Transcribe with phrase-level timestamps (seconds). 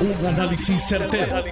[0.00, 1.44] Un análisis certero,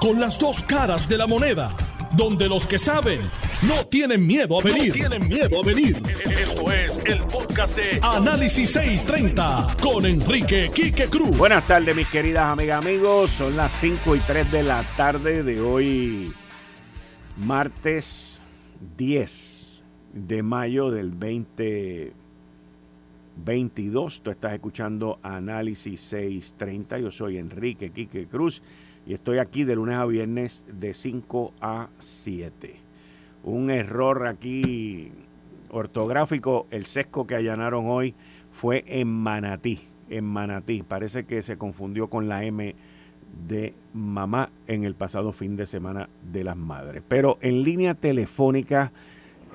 [0.00, 1.70] Con las dos caras de la moneda.
[2.16, 3.20] Donde los que saben
[3.62, 4.92] no tienen miedo a venir.
[4.92, 6.02] tienen miedo a venir.
[6.40, 11.38] Esto es el podcast de Análisis 630 con Enrique Quique Cruz.
[11.38, 13.30] Buenas tardes, mis queridas amigas, amigos.
[13.30, 16.32] Son las 5 y 3 de la tarde de hoy,
[17.36, 18.42] martes
[18.96, 22.21] 10 de mayo del 2020
[23.36, 24.22] 22.
[24.22, 26.98] Tú estás escuchando Análisis 630.
[26.98, 28.62] Yo soy Enrique Quique Cruz
[29.06, 32.76] y estoy aquí de lunes a viernes de 5 a 7.
[33.44, 35.10] Un error aquí
[35.70, 36.66] ortográfico.
[36.70, 38.14] El sesco que allanaron hoy
[38.52, 39.80] fue en Manatí.
[40.08, 40.82] En Manatí.
[40.82, 42.74] Parece que se confundió con la M
[43.48, 47.02] de mamá en el pasado fin de semana de las madres.
[47.08, 48.92] Pero en línea telefónica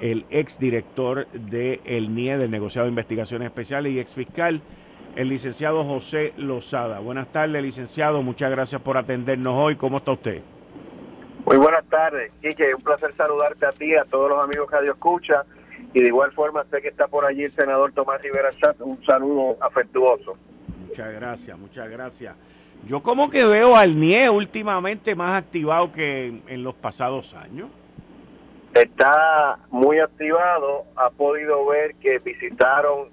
[0.01, 4.61] el exdirector del de NIE, del Negociado de Investigaciones Especiales, y exfiscal,
[5.15, 6.99] el licenciado José Lozada.
[6.99, 8.21] Buenas tardes, licenciado.
[8.21, 9.75] Muchas gracias por atendernos hoy.
[9.75, 10.41] ¿Cómo está usted?
[11.45, 12.75] Muy buenas tardes, Quique.
[12.75, 15.44] Un placer saludarte a ti, a todos los amigos que Radio Escucha.
[15.94, 19.57] Y de igual forma, sé que está por allí el senador Tomás Rivera Un saludo
[19.61, 20.38] afectuoso.
[20.88, 22.35] Muchas gracias, muchas gracias.
[22.85, 27.69] Yo como que veo al NIE últimamente más activado que en los pasados años
[28.81, 33.09] está muy activado, ha podido ver que visitaron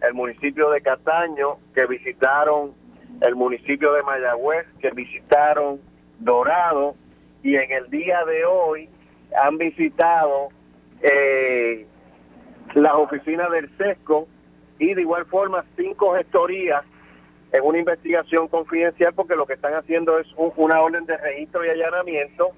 [0.00, 2.72] el municipio de Cataño, que visitaron
[3.20, 5.80] el municipio de Mayagüez, que visitaron
[6.20, 6.94] Dorado
[7.42, 8.88] y en el día de hoy
[9.40, 10.48] han visitado
[11.02, 11.86] eh,
[12.74, 14.26] las oficinas del SESCO
[14.78, 16.84] y de igual forma cinco gestorías
[17.52, 21.70] en una investigación confidencial porque lo que están haciendo es una orden de registro y
[21.70, 22.52] allanamiento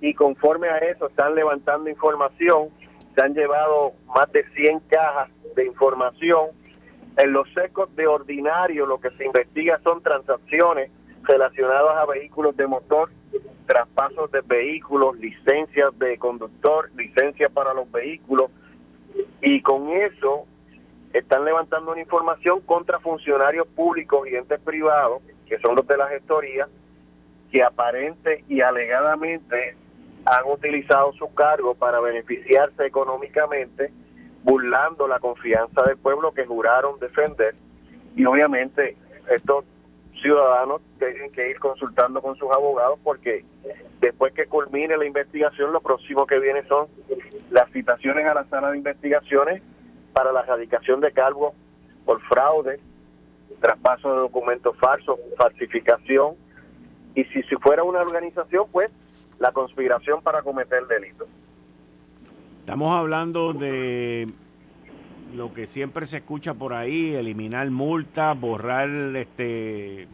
[0.00, 2.68] y conforme a eso están levantando información,
[3.14, 6.50] se han llevado más de 100 cajas de información.
[7.16, 10.90] En los secos de ordinario lo que se investiga son transacciones
[11.24, 13.10] relacionadas a vehículos de motor,
[13.66, 18.50] traspasos de vehículos, licencias de conductor, licencias para los vehículos
[19.42, 20.46] y con eso
[21.12, 26.06] están levantando una información contra funcionarios públicos y entes privados, que son los de la
[26.08, 26.68] gestoría,
[27.50, 29.76] que aparente y alegadamente
[30.24, 33.92] han utilizado su cargo para beneficiarse económicamente,
[34.42, 37.54] burlando la confianza del pueblo que juraron defender.
[38.16, 38.96] Y obviamente
[39.30, 39.64] estos
[40.20, 43.44] ciudadanos tienen que ir consultando con sus abogados porque
[44.00, 46.88] después que culmine la investigación, lo próximo que viene son
[47.50, 49.62] las citaciones a la sala de investigaciones
[50.12, 51.54] para la erradicación de cargos
[52.04, 52.80] por fraude,
[53.60, 56.34] traspaso de documentos falsos, falsificación.
[57.14, 58.90] Y si, si fuera una organización, pues
[59.38, 61.26] la conspiración para cometer delito.
[62.60, 64.28] Estamos hablando de
[65.34, 70.08] lo que siempre se escucha por ahí, eliminar multas, borrar este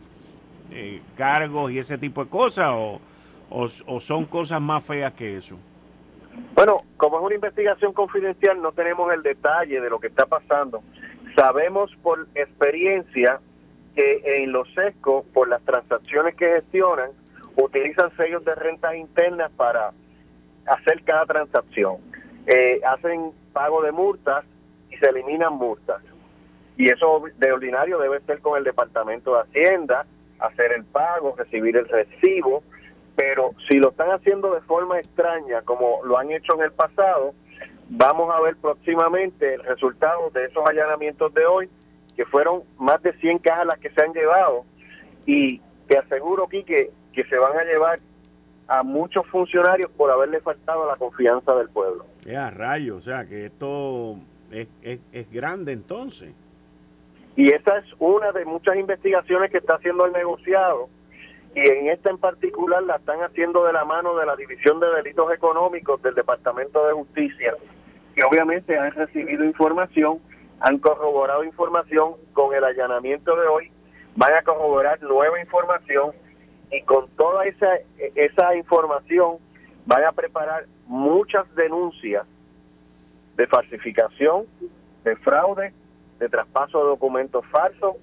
[0.71, 3.01] eh, cargos y ese tipo de cosas, o,
[3.51, 5.56] o, son cosas más feas que eso?
[6.55, 10.83] Bueno, como es una investigación confidencial, no tenemos el detalle de lo que está pasando.
[11.37, 13.41] Sabemos por experiencia
[13.95, 17.11] que en los sescos, por las transacciones que gestionan,
[17.57, 19.93] utilizan sellos de rentas internas para
[20.67, 21.97] hacer cada transacción.
[22.47, 24.45] Eh, hacen pago de multas
[24.91, 26.03] y se eliminan multas.
[26.77, 30.07] Y eso de ordinario debe ser con el Departamento de Hacienda,
[30.41, 32.63] hacer el pago, recibir el recibo,
[33.17, 37.33] pero si lo están haciendo de forma extraña, como lo han hecho en el pasado,
[37.89, 41.71] vamos a ver próximamente el resultado de esos allanamientos de hoy,
[42.17, 44.65] que fueron más de 100 cajas las que se han llevado,
[45.27, 48.01] y te aseguro, Quique, que se van a llevar
[48.67, 52.07] a muchos funcionarios por haberle faltado la confianza del pueblo.
[52.25, 54.17] Ya, rayo, o sea que esto
[54.51, 56.35] es, es, grande entonces.
[57.37, 60.89] Y esa es una de muchas investigaciones que está haciendo el negociado
[61.55, 64.89] y en esta en particular la están haciendo de la mano de la División de
[64.89, 67.55] Delitos Económicos del Departamento de Justicia,
[68.15, 70.19] que obviamente han recibido información,
[70.61, 73.71] han corroborado información con el allanamiento de hoy,
[74.17, 76.13] van a corroborar nueva información
[76.70, 77.69] y con toda esa,
[78.14, 79.38] esa información
[79.87, 82.26] van a preparar muchas denuncias
[83.37, 84.46] de falsificación,
[85.05, 85.72] de fraude,
[86.19, 87.96] de traspaso de documentos falsos.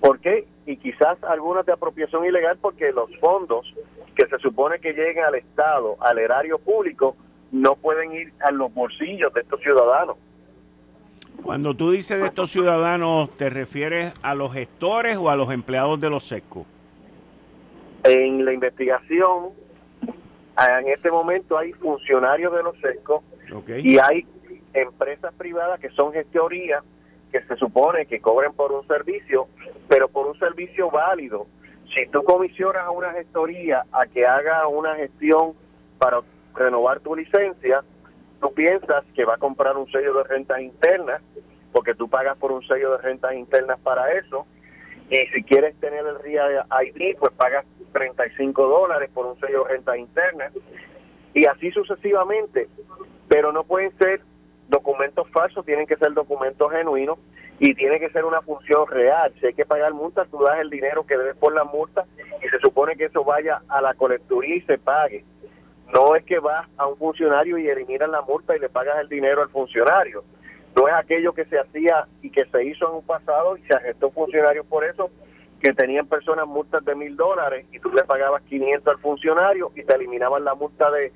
[0.00, 0.46] ¿Por qué?
[0.66, 3.72] Y quizás algunas de apropiación ilegal porque los fondos
[4.14, 7.16] que se supone que lleguen al Estado, al erario público,
[7.50, 10.16] no pueden ir a los bolsillos de estos ciudadanos.
[11.42, 16.00] Cuando tú dices de estos ciudadanos, ¿te refieres a los gestores o a los empleados
[16.00, 16.66] de los SECO?
[18.04, 19.50] En la investigación,
[20.78, 23.22] en este momento hay funcionarios de los SESCO
[23.78, 24.26] y hay
[24.72, 26.82] empresas privadas que son gestorías
[27.30, 29.48] que se supone que cobren por un servicio,
[29.88, 31.46] pero por un servicio válido.
[31.94, 35.52] Si tú comisionas a una gestoría a que haga una gestión
[35.98, 36.20] para
[36.54, 37.82] renovar tu licencia,
[38.40, 41.22] tú piensas que va a comprar un sello de rentas internas,
[41.72, 44.46] porque tú pagas por un sello de rentas internas para eso,
[45.10, 49.70] y si quieres tener el RIA ID, pues pagas 35 dólares por un sello de
[49.70, 50.52] rentas internas,
[51.34, 52.68] y así sucesivamente,
[53.28, 54.20] pero no pueden ser
[54.68, 57.18] documentos falsos, tienen que ser documentos genuinos
[57.58, 59.32] y tiene que ser una función real.
[59.40, 62.04] Si hay que pagar multas, tú das el dinero que debes por la multa
[62.42, 65.24] y se supone que eso vaya a la colecturía y se pague.
[65.92, 69.08] No es que vas a un funcionario y eliminas la multa y le pagas el
[69.08, 70.22] dinero al funcionario.
[70.76, 73.74] No es aquello que se hacía y que se hizo en un pasado y se
[73.74, 75.10] agestó funcionarios por eso,
[75.60, 79.82] que tenían personas multas de mil dólares y tú le pagabas 500 al funcionario y
[79.82, 81.12] te eliminaban la multa de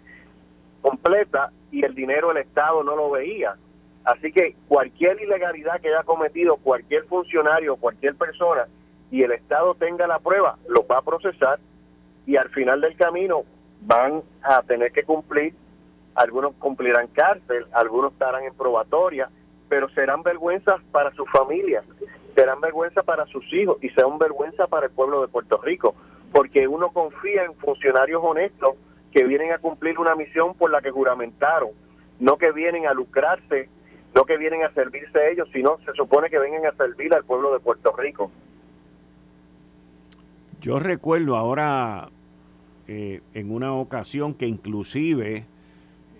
[0.81, 3.57] completa y el dinero el Estado no lo veía.
[4.05, 8.67] Así que cualquier ilegalidad que haya cometido cualquier funcionario, cualquier persona,
[9.13, 11.61] y el Estado tenga la prueba, lo va a procesar
[12.27, 13.43] y al final del camino
[13.83, 15.55] van a tener que cumplir,
[16.15, 19.29] algunos cumplirán cárcel, algunos estarán en probatoria,
[19.73, 21.83] pero serán vergüenzas para sus familias,
[22.35, 25.95] serán vergüenza para sus hijos y serán vergüenza para el pueblo de Puerto Rico,
[26.31, 28.77] porque uno confía en funcionarios honestos
[29.13, 31.71] que vienen a cumplir una misión por la que juramentaron,
[32.21, 33.71] no que vienen a lucrarse,
[34.15, 37.55] no que vienen a servirse ellos, sino se supone que vengan a servir al pueblo
[37.55, 38.31] de Puerto Rico.
[40.61, 42.11] Yo recuerdo ahora
[42.89, 45.47] eh, en una ocasión que inclusive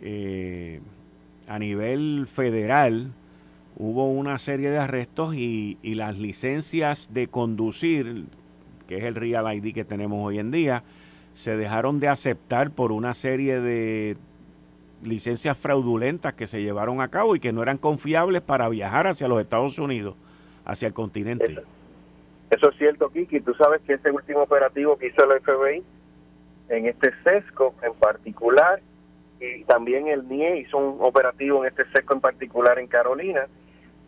[0.01, 0.81] eh,
[1.49, 3.13] a nivel federal
[3.83, 8.27] hubo una serie de arrestos y, y, las licencias de conducir,
[8.87, 10.85] que es el Real ID que tenemos hoy en día,
[11.35, 14.17] se dejaron de aceptar por una serie de
[15.03, 19.27] licencias fraudulentas que se llevaron a cabo y que no eran confiables para viajar hacia
[19.27, 20.15] los Estados Unidos,
[20.65, 21.59] hacia el continente.
[22.51, 23.41] Eso, es cierto, Kiki.
[23.41, 25.83] Tú sabes que ese último operativo que hizo el FBI
[26.69, 28.81] en este sesco en particular,
[29.41, 33.49] y también el NIE hizo un operativo en este sesco en particular en Carolina,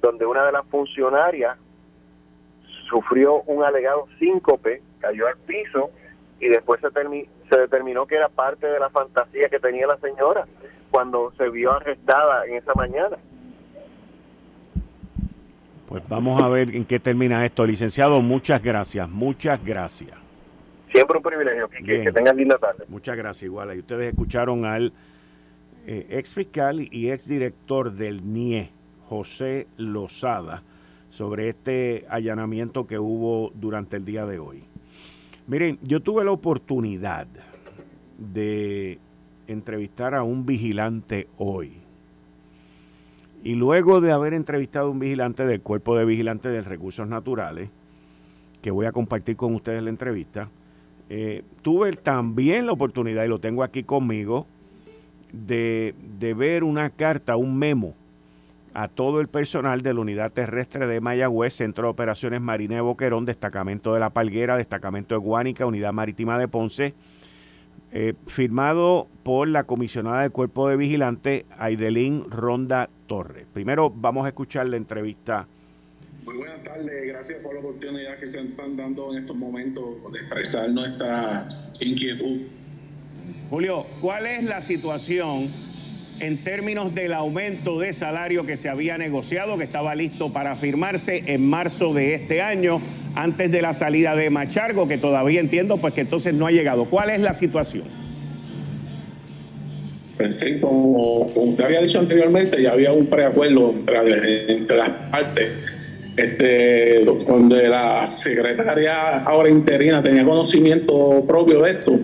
[0.04, 1.56] donde una de las funcionarias
[2.88, 5.90] sufrió un alegado síncope, cayó al piso
[6.38, 6.88] y después se,
[7.50, 10.46] se determinó que era parte de la fantasía que tenía la señora
[10.90, 13.16] cuando se vio arrestada en esa mañana.
[15.86, 17.66] Pues vamos a ver en qué termina esto.
[17.66, 20.12] Licenciado, muchas gracias, muchas gracias.
[20.92, 22.84] Siempre un privilegio, que, tengan linda tarde.
[22.88, 23.74] Muchas gracias, igual.
[23.74, 24.92] Y ustedes escucharon al
[25.86, 28.70] eh, ex fiscal y ex director del NIE,
[29.08, 30.62] José Lozada,
[31.10, 34.64] sobre este allanamiento que hubo durante el día de hoy.
[35.46, 37.26] Miren, yo tuve la oportunidad
[38.18, 38.98] de
[39.46, 41.74] entrevistar a un vigilante hoy.
[43.42, 47.68] Y luego de haber entrevistado a un vigilante del Cuerpo de Vigilantes de Recursos Naturales,
[48.62, 50.48] que voy a compartir con ustedes la entrevista,
[51.10, 54.46] eh, tuve también la oportunidad, y lo tengo aquí conmigo,
[55.30, 57.94] de, de ver una carta, un memo
[58.74, 62.80] a todo el personal de la Unidad Terrestre de Mayagüez, Centro de Operaciones Marina de
[62.80, 66.94] Boquerón, Destacamento de la Palguera, Destacamento de Guánica, Unidad Marítima de Ponce,
[67.92, 73.46] eh, firmado por la comisionada del Cuerpo de Vigilante, Aidelín Ronda Torres.
[73.52, 75.46] Primero vamos a escuchar la entrevista.
[76.24, 80.18] Muy buenas tardes, gracias por la oportunidad que se están dando en estos momentos de
[80.18, 81.46] expresar nuestra
[81.78, 82.40] inquietud.
[83.50, 85.48] Julio, ¿cuál es la situación
[86.20, 91.24] en términos del aumento de salario que se había negociado, que estaba listo para firmarse
[91.26, 92.80] en marzo de este año,
[93.14, 96.86] antes de la salida de Machargo, que todavía entiendo pues que entonces no ha llegado.
[96.86, 97.84] ¿Cuál es la situación?
[100.16, 105.70] Perfecto, como, usted había dicho anteriormente, ya había un preacuerdo entre, entre las partes.
[106.16, 111.98] Este, donde la secretaria ahora interina tenía conocimiento propio de esto,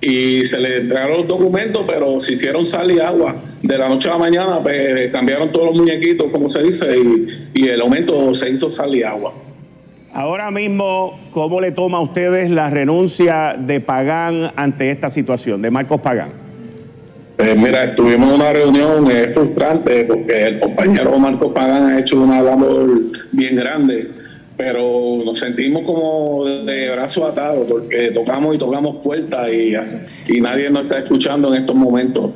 [0.00, 3.36] y se le entregaron los documentos, pero se hicieron sal y agua.
[3.62, 6.86] De la noche a la mañana pues, cambiaron todos los muñequitos, como se dice,
[7.54, 9.32] y, el aumento se hizo sal y agua.
[10.12, 15.70] Ahora mismo, ¿cómo le toma a ustedes la renuncia de Pagán ante esta situación, de
[15.70, 16.30] Marcos Pagán?
[17.36, 22.42] Pues mira, estuvimos en una reunión frustrante porque el compañero Marcos Pagán ha hecho una
[22.42, 22.88] labor
[23.32, 24.10] bien grande
[24.60, 29.72] pero nos sentimos como de brazo atado porque tocamos y tocamos puertas y,
[30.28, 32.30] y nadie nos está escuchando en estos momentos.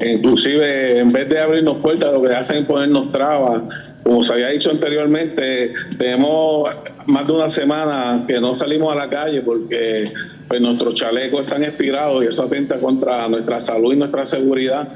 [0.00, 3.64] Inclusive, en vez de abrirnos puertas, lo que hacen es ponernos trabas.
[4.02, 6.72] Como se había dicho anteriormente, tenemos
[7.04, 10.10] más de una semana que no salimos a la calle porque
[10.48, 14.88] pues, nuestros chalecos están expirados y eso atenta contra nuestra salud y nuestra seguridad.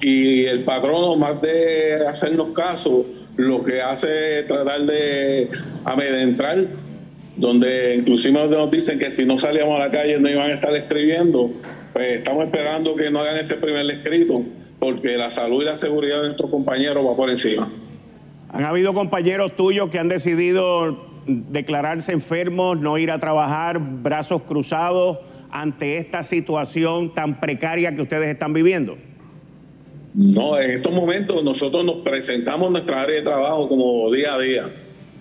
[0.00, 3.04] Y el patrono, más de hacernos caso,
[3.36, 5.48] lo que hace tratar de
[5.84, 6.66] amedrentar
[7.36, 10.74] donde inclusive nos dicen que si no salíamos a la calle no iban a estar
[10.76, 11.50] escribiendo,
[11.92, 14.42] pues estamos esperando que no hagan ese primer escrito,
[14.78, 17.68] porque la salud y la seguridad de nuestros compañeros va por encima.
[18.50, 25.18] Han habido compañeros tuyos que han decidido declararse enfermos, no ir a trabajar, brazos cruzados
[25.50, 28.96] ante esta situación tan precaria que ustedes están viviendo.
[30.14, 34.64] No, en estos momentos nosotros nos presentamos nuestra área de trabajo como día a día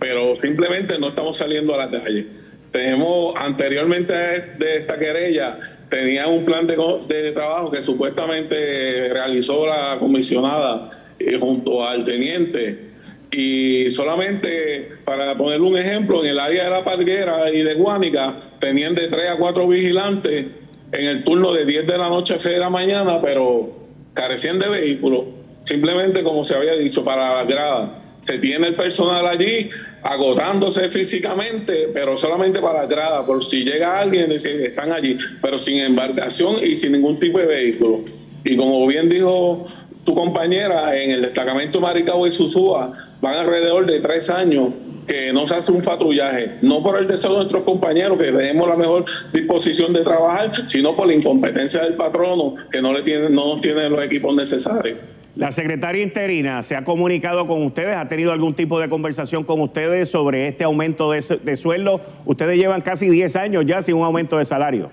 [0.03, 2.27] pero simplemente no estamos saliendo a la calle.
[2.73, 5.57] Tenemos, anteriormente de esta querella,
[5.89, 6.75] tenía un plan de,
[7.07, 12.91] de trabajo que supuestamente realizó la comisionada eh, junto al teniente.
[13.31, 18.35] Y solamente, para poner un ejemplo, en el área de La Palguera y de Guánica,
[18.59, 20.47] tenían de 3 a 4 vigilantes
[20.91, 23.82] en el turno de 10 de la noche a 6 de la mañana, pero
[24.13, 25.25] carecían de vehículos,
[25.63, 27.89] simplemente como se había dicho, para las gradas.
[28.23, 29.69] Se tiene el personal allí
[30.01, 35.79] agotándose físicamente, pero solamente para la grada, por si llega alguien, están allí, pero sin
[35.79, 38.01] embarcación y sin ningún tipo de vehículo.
[38.45, 39.65] Y como bien dijo
[40.05, 44.73] tu compañera, en el destacamento Maricao y Susúa van alrededor de tres años
[45.07, 48.67] que no se hace un patrullaje, no por el deseo de nuestros compañeros que tenemos
[48.67, 53.29] la mejor disposición de trabajar, sino por la incompetencia del patrono que no le tiene,
[53.29, 54.97] no tiene los equipos necesarios.
[55.35, 59.61] La secretaria interina se ha comunicado con ustedes, ha tenido algún tipo de conversación con
[59.61, 62.01] ustedes sobre este aumento de, sueldo.
[62.25, 64.91] Ustedes llevan casi 10 años ya sin un aumento de salario.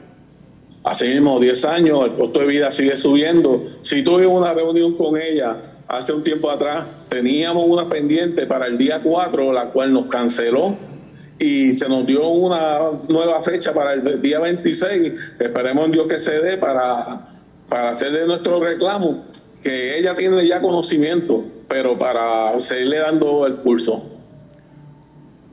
[0.82, 3.64] Así mismo, 10 años, el costo de vida sigue subiendo.
[3.82, 5.58] Si tuve una reunión con ella
[5.90, 10.76] hace un tiempo atrás, teníamos una pendiente para el día 4, la cual nos canceló
[11.36, 12.78] y se nos dio una
[13.08, 15.12] nueva fecha para el día 26.
[15.40, 17.28] Esperemos en Dios que se dé para,
[17.68, 19.24] para hacer de nuestro reclamo
[19.64, 24.20] que ella tiene ya conocimiento, pero para seguirle dando el pulso.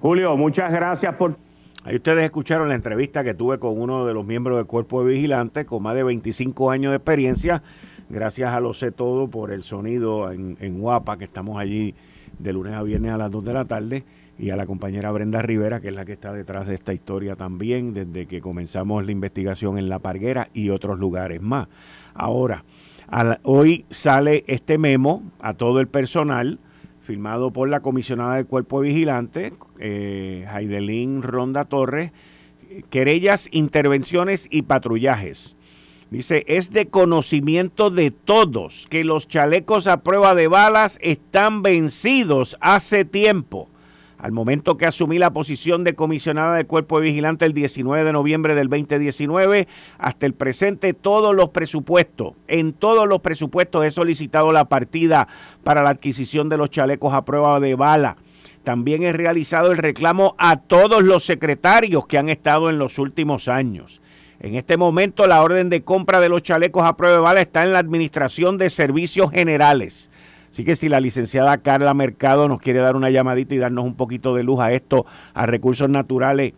[0.02, 1.36] Julio, muchas gracias por...
[1.84, 5.14] Ahí ustedes escucharon la entrevista que tuve con uno de los miembros del cuerpo de
[5.14, 7.64] vigilantes con más de 25 años de experiencia.
[8.10, 11.94] Gracias a lo sé todo por el sonido en, Guapa, que estamos allí
[12.40, 14.04] de lunes a viernes a las 2 de la tarde,
[14.40, 17.36] y a la compañera Brenda Rivera, que es la que está detrás de esta historia
[17.36, 21.68] también, desde que comenzamos la investigación en La Parguera y otros lugares más.
[22.14, 22.64] Ahora,
[23.44, 26.60] hoy sale este memo a todo el personal,
[27.02, 32.12] firmado por la comisionada del Cuerpo Vigilante, eh, Haidelín Ronda Torres,
[32.90, 35.57] querellas, intervenciones y patrullajes.
[36.10, 42.58] Dice, es de conocimiento de todos que los chalecos a prueba de balas están vencidos
[42.62, 43.70] hace tiempo
[44.18, 48.14] al momento que asumí la posición de comisionada del Cuerpo de Vigilante el 19 de
[48.14, 49.68] noviembre del 2019,
[50.00, 55.28] hasta el presente todos los presupuestos, en todos los presupuestos he solicitado la partida
[55.64, 58.18] para la adquisición de los chalecos a prueba de bala.
[58.64, 63.48] También he realizado el reclamo a todos los secretarios que han estado en los últimos
[63.48, 64.02] años.
[64.40, 67.64] En este momento la orden de compra de los chalecos a prueba de bala está
[67.64, 70.12] en la Administración de Servicios Generales.
[70.52, 73.96] Así que si la licenciada Carla Mercado nos quiere dar una llamadita y darnos un
[73.96, 76.54] poquito de luz a esto, a recursos naturales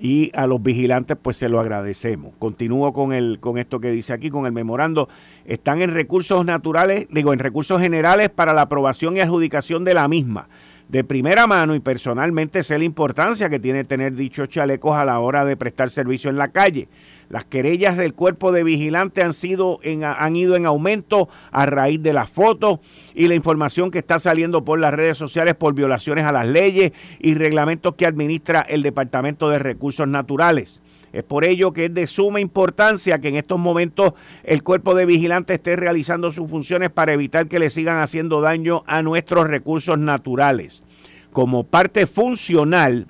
[0.00, 2.34] y a los vigilantes, pues se lo agradecemos.
[2.38, 5.08] Continúo con el con esto que dice aquí, con el memorando.
[5.44, 10.06] Están en recursos naturales, digo, en recursos generales para la aprobación y adjudicación de la
[10.06, 10.48] misma
[10.88, 15.20] de primera mano y personalmente sé la importancia que tiene tener dichos chalecos a la
[15.20, 16.88] hora de prestar servicio en la calle.
[17.28, 22.14] Las querellas del cuerpo de vigilante han, sido han ido en aumento a raíz de
[22.14, 22.80] las fotos
[23.14, 26.92] y la información que está saliendo por las redes sociales por violaciones a las leyes
[27.18, 30.80] y reglamentos que administra el Departamento de Recursos Naturales.
[31.12, 34.12] Es por ello que es de suma importancia que en estos momentos
[34.44, 38.84] el cuerpo de vigilantes esté realizando sus funciones para evitar que le sigan haciendo daño
[38.86, 40.84] a nuestros recursos naturales.
[41.32, 43.06] Como parte funcional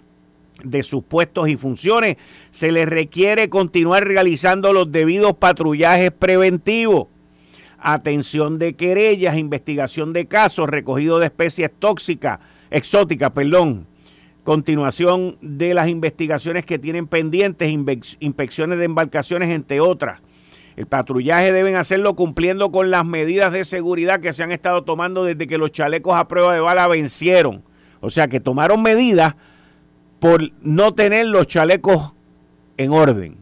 [0.62, 2.16] de sus puestos y funciones,
[2.50, 7.06] se les requiere continuar realizando los debidos patrullajes preventivos
[7.78, 12.40] atención de querellas, investigación de casos, recogido de especies tóxicas,
[12.70, 13.86] exóticas, perdón,
[14.48, 17.70] continuación de las investigaciones que tienen pendientes,
[18.18, 20.22] inspecciones de embarcaciones, entre otras.
[20.74, 25.22] El patrullaje deben hacerlo cumpliendo con las medidas de seguridad que se han estado tomando
[25.24, 27.62] desde que los chalecos a prueba de bala vencieron.
[28.00, 29.34] O sea que tomaron medidas
[30.18, 32.14] por no tener los chalecos
[32.78, 33.36] en orden.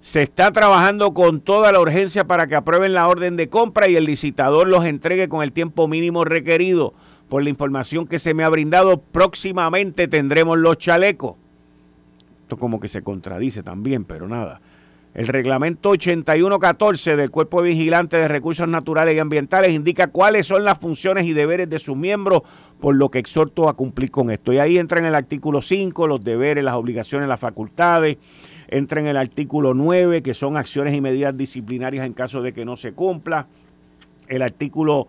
[0.00, 3.96] Se está trabajando con toda la urgencia para que aprueben la orden de compra y
[3.96, 6.92] el licitador los entregue con el tiempo mínimo requerido
[7.28, 11.36] por la información que se me ha brindado, próximamente tendremos los chalecos.
[12.42, 14.60] Esto como que se contradice también, pero nada.
[15.14, 20.78] El reglamento 8114 del Cuerpo Vigilante de Recursos Naturales y Ambientales indica cuáles son las
[20.78, 22.42] funciones y deberes de sus miembros,
[22.80, 24.52] por lo que exhorto a cumplir con esto.
[24.52, 28.18] Y ahí entra en el artículo 5 los deberes, las obligaciones, las facultades.
[28.68, 32.64] Entra en el artículo 9, que son acciones y medidas disciplinarias en caso de que
[32.64, 33.48] no se cumpla.
[34.28, 35.08] El artículo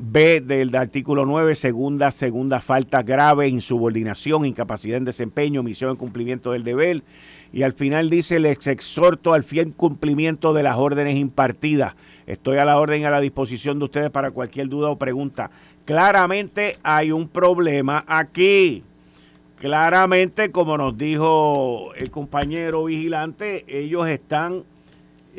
[0.00, 6.52] B del artículo 9, segunda, segunda falta grave, insubordinación, incapacidad en desempeño, omisión en cumplimiento
[6.52, 7.02] del deber.
[7.52, 11.96] Y al final dice, les exhorto al fiel cumplimiento de las órdenes impartidas.
[12.26, 15.50] Estoy a la orden y a la disposición de ustedes para cualquier duda o pregunta.
[15.84, 18.84] Claramente hay un problema aquí.
[19.56, 24.62] Claramente, como nos dijo el compañero vigilante, ellos están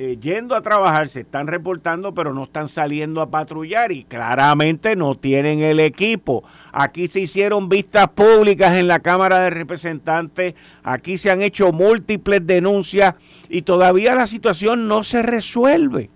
[0.01, 4.95] eh, yendo a trabajar, se están reportando, pero no están saliendo a patrullar y claramente
[4.95, 6.45] no tienen el equipo.
[6.71, 12.47] Aquí se hicieron vistas públicas en la Cámara de Representantes, aquí se han hecho múltiples
[12.47, 13.15] denuncias
[13.49, 16.09] y todavía la situación no se resuelve.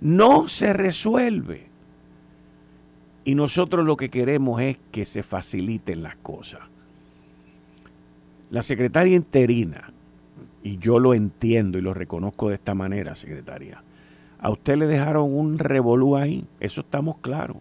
[0.00, 1.66] No se resuelve.
[3.26, 6.60] Y nosotros lo que queremos es que se faciliten las cosas.
[8.48, 9.92] La secretaria interina,
[10.62, 13.82] y yo lo entiendo y lo reconozco de esta manera, secretaria.
[14.38, 17.58] A usted le dejaron un revolú ahí, eso estamos claros.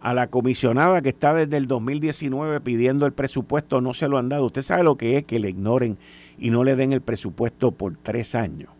[0.00, 4.28] A la comisionada que está desde el 2019 pidiendo el presupuesto no se lo han
[4.28, 4.44] dado.
[4.44, 5.96] Usted sabe lo que es que le ignoren
[6.38, 8.70] y no le den el presupuesto por tres años.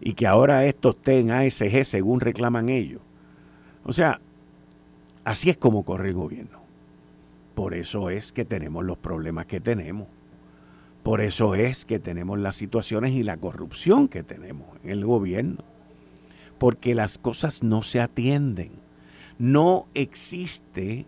[0.00, 3.02] Y que ahora esto esté en ASG según reclaman ellos.
[3.84, 4.20] O sea,
[5.24, 6.58] así es como corre el gobierno.
[7.54, 10.06] Por eso es que tenemos los problemas que tenemos.
[11.02, 15.64] Por eso es que tenemos las situaciones y la corrupción que tenemos en el gobierno.
[16.58, 18.72] Porque las cosas no se atienden.
[19.38, 21.06] No existe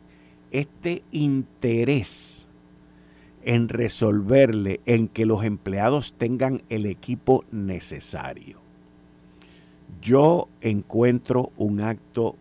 [0.50, 2.48] este interés
[3.42, 8.60] en resolverle, en que los empleados tengan el equipo necesario.
[10.00, 12.36] Yo encuentro un acto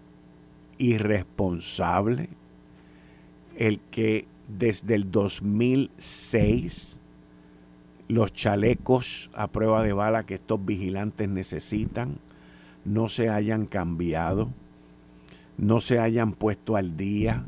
[0.77, 2.29] irresponsable
[3.55, 6.98] el que desde el 2006
[8.09, 12.17] los chalecos a prueba de bala que estos vigilantes necesitan
[12.83, 14.49] no se hayan cambiado,
[15.57, 17.45] no se hayan puesto al día,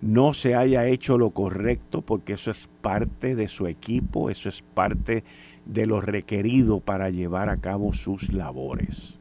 [0.00, 4.62] no se haya hecho lo correcto, porque eso es parte de su equipo, eso es
[4.62, 5.24] parte
[5.66, 9.18] de lo requerido para llevar a cabo sus labores.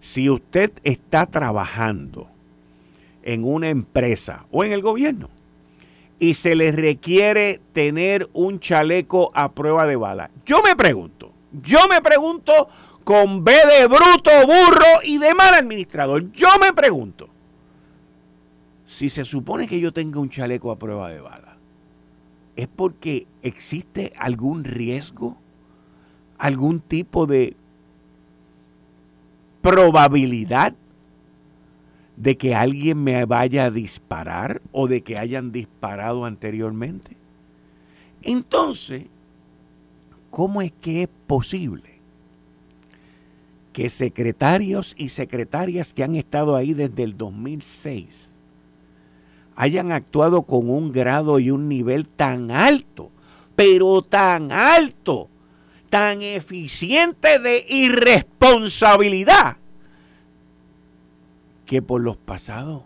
[0.00, 2.28] Si usted está trabajando
[3.22, 5.28] en una empresa o en el gobierno,
[6.18, 10.30] y se les requiere tener un chaleco a prueba de bala.
[10.44, 12.68] Yo me pregunto, yo me pregunto
[13.04, 16.30] con B de bruto, burro y de mal administrador.
[16.32, 17.28] Yo me pregunto,
[18.84, 21.56] si se supone que yo tenga un chaleco a prueba de bala,
[22.56, 25.36] ¿es porque existe algún riesgo?
[26.38, 27.56] ¿Algún tipo de
[29.62, 30.74] probabilidad
[32.16, 37.16] de que alguien me vaya a disparar o de que hayan disparado anteriormente.
[38.22, 39.04] Entonces,
[40.30, 42.00] ¿cómo es que es posible
[43.72, 48.32] que secretarios y secretarias que han estado ahí desde el 2006
[49.54, 53.10] hayan actuado con un grado y un nivel tan alto,
[53.54, 55.28] pero tan alto,
[55.90, 59.58] tan eficiente de irresponsabilidad?
[61.66, 62.82] Que por los pasados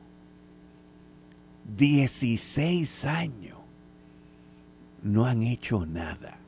[1.77, 3.59] 16 años
[5.03, 6.39] no han hecho nada.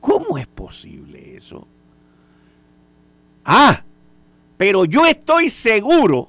[0.00, 1.66] ¿Cómo es posible eso?
[3.44, 3.84] Ah,
[4.56, 6.28] pero yo estoy seguro,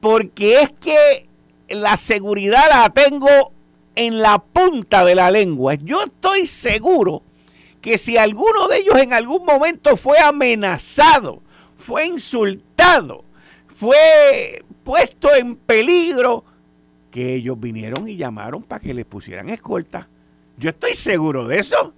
[0.00, 1.28] porque es que
[1.68, 3.52] la seguridad la tengo
[3.94, 5.74] en la punta de la lengua.
[5.74, 7.22] Yo estoy seguro
[7.80, 11.42] que si alguno de ellos en algún momento fue amenazado,
[11.84, 13.24] fue insultado,
[13.74, 16.42] fue puesto en peligro,
[17.10, 20.08] que ellos vinieron y llamaron para que les pusieran escolta.
[20.56, 21.92] Yo estoy seguro de eso.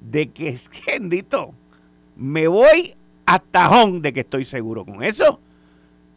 [0.00, 1.52] De que, es bendito,
[2.14, 2.94] me voy
[3.26, 5.40] a tajón de que estoy seguro con eso.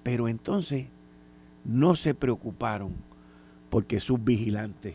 [0.03, 0.85] Pero entonces
[1.63, 2.93] no se preocuparon
[3.71, 4.93] porque sus vigilantes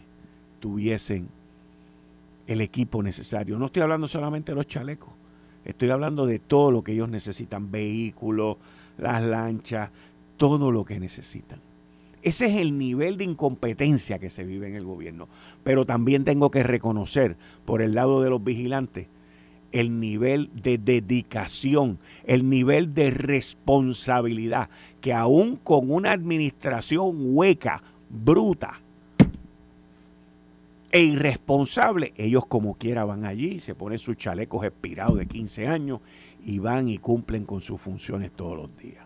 [0.60, 1.28] tuviesen
[2.46, 3.58] el equipo necesario.
[3.58, 5.10] No estoy hablando solamente de los chalecos,
[5.64, 8.56] estoy hablando de todo lo que ellos necesitan, vehículos,
[8.98, 9.90] las lanchas,
[10.36, 11.60] todo lo que necesitan.
[12.22, 15.28] Ese es el nivel de incompetencia que se vive en el gobierno.
[15.64, 19.06] Pero también tengo que reconocer, por el lado de los vigilantes,
[19.72, 24.68] el nivel de dedicación, el nivel de responsabilidad,
[25.00, 28.79] que aún con una administración hueca, bruta,
[30.92, 36.00] e irresponsables, ellos como quiera van allí, se ponen sus chalecos expirados de 15 años
[36.44, 39.04] y van y cumplen con sus funciones todos los días.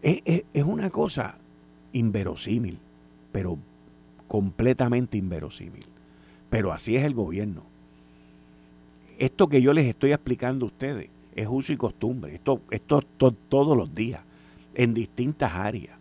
[0.00, 1.36] Es, es una cosa
[1.92, 2.78] inverosímil,
[3.32, 3.58] pero
[4.28, 5.86] completamente inverosímil.
[6.50, 7.62] Pero así es el gobierno.
[9.18, 12.34] Esto que yo les estoy explicando a ustedes es uso y costumbre.
[12.34, 14.22] Esto, esto todos los días,
[14.74, 15.96] en distintas áreas.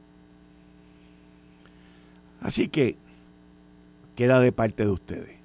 [2.41, 2.95] Así que
[4.17, 5.37] queda de parte de ustedes.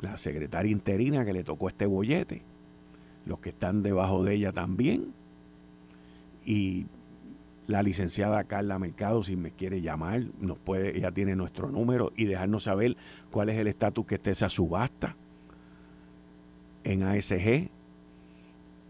[0.00, 2.42] La secretaria interina que le tocó este bollete,
[3.24, 5.14] los que están debajo de ella también,
[6.44, 6.86] y
[7.68, 12.24] la licenciada Carla Mercado, si me quiere llamar, nos puede, ella tiene nuestro número y
[12.24, 12.96] dejarnos saber
[13.30, 15.14] cuál es el estatus que esté esa subasta
[16.82, 17.70] en ASG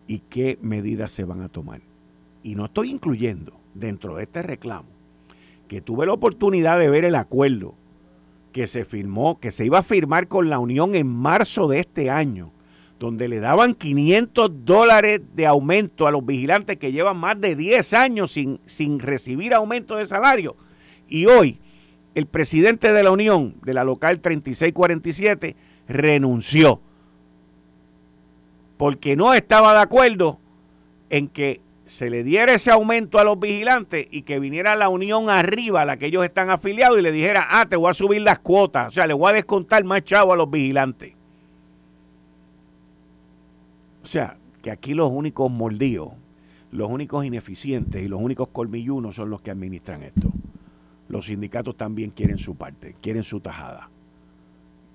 [0.07, 1.83] y qué medidas se van a tomar.
[2.43, 4.96] Y no estoy incluyendo dentro de este reclamo
[5.69, 7.75] que tuve la oportunidad de ver el acuerdo
[8.53, 12.11] que se firmó, que se iba a firmar con la Unión en marzo de este
[12.11, 12.53] año,
[12.99, 17.93] donde le daban 500 dólares de aumento a los vigilantes que llevan más de 10
[17.93, 20.57] años sin, sin recibir aumento de salario.
[21.09, 21.61] Y hoy
[22.15, 25.55] el presidente de la Unión, de la local 3647,
[25.87, 26.81] renunció
[28.77, 30.39] porque no estaba de acuerdo
[31.11, 35.31] en que se le diera ese aumento a los vigilantes y que viniera la unión
[35.31, 38.23] arriba, a la que ellos están afiliados, y le dijera, ah, te voy a subir
[38.23, 41.15] las cuotas, o sea, le voy a descontar más chavo a los vigilantes.
[44.03, 46.11] O sea, que aquí los únicos mordidos,
[46.73, 50.29] los únicos ineficientes y los únicos colmillunos son los que administran esto.
[51.09, 53.89] Los sindicatos también quieren su parte, quieren su tajada.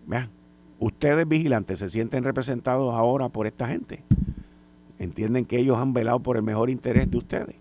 [0.05, 0.29] Vean,
[0.79, 4.03] ustedes vigilantes se sienten representados ahora por esta gente
[5.01, 7.55] entienden que ellos han velado por el mejor interés de ustedes.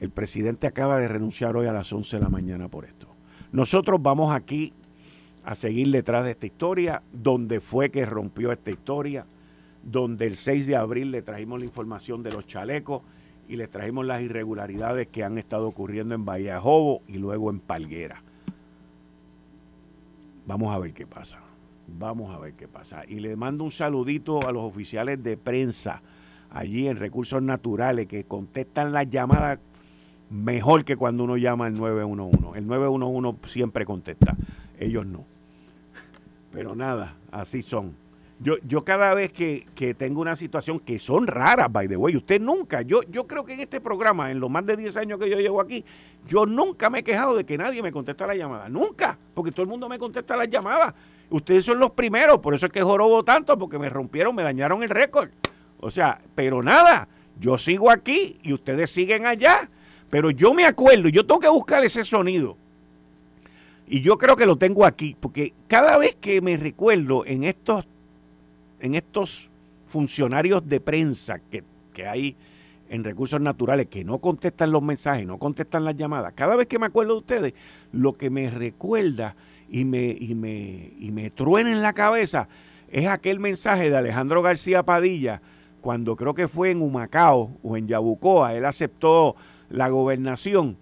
[0.00, 3.08] El presidente acaba de renunciar hoy a las 11 de la mañana por esto.
[3.52, 4.74] Nosotros vamos aquí
[5.44, 9.24] a seguir detrás de esta historia, donde fue que rompió esta historia,
[9.82, 13.00] donde el 6 de abril le trajimos la información de los chalecos
[13.48, 17.60] y le trajimos las irregularidades que han estado ocurriendo en Bahía Jobo y luego en
[17.60, 18.22] Palguera.
[20.46, 21.38] Vamos a ver qué pasa.
[21.86, 23.04] Vamos a ver qué pasa.
[23.08, 26.02] Y le mando un saludito a los oficiales de prensa
[26.50, 29.58] allí en recursos naturales que contestan las llamadas
[30.30, 32.58] mejor que cuando uno llama al 911.
[32.58, 34.36] El 911 siempre contesta,
[34.78, 35.24] ellos no.
[36.52, 37.94] Pero nada, así son.
[38.40, 39.66] Yo, yo cada vez que,
[39.98, 43.54] tengo una situación que son raras, by the way, usted nunca, yo, yo creo que
[43.54, 45.84] en este programa, en los más de 10 años que yo llevo aquí,
[46.28, 49.62] yo nunca me he quejado de que nadie me contesta la llamada, nunca, porque todo
[49.62, 50.94] el mundo me contesta las llamadas.
[51.30, 54.84] Ustedes son los primeros, por eso es que jorobo tanto, porque me rompieron, me dañaron
[54.84, 55.30] el récord.
[55.80, 57.08] O sea, pero nada,
[57.40, 59.68] yo sigo aquí y ustedes siguen allá.
[60.10, 62.56] Pero yo me acuerdo, yo tengo que buscar ese sonido.
[63.86, 67.86] Y yo creo que lo tengo aquí, porque cada vez que me recuerdo en estos,
[68.80, 69.48] en estos
[69.88, 71.64] funcionarios de prensa que,
[71.94, 72.36] que hay
[72.90, 76.78] en recursos naturales que no contestan los mensajes, no contestan las llamadas, cada vez que
[76.78, 77.54] me acuerdo de ustedes,
[77.92, 79.36] lo que me recuerda
[79.70, 82.48] y me, y me, y me truena en la cabeza
[82.90, 85.42] es aquel mensaje de Alejandro García Padilla
[85.80, 89.36] cuando creo que fue en Humacao o en Yabucoa, él aceptó
[89.68, 90.76] la gobernación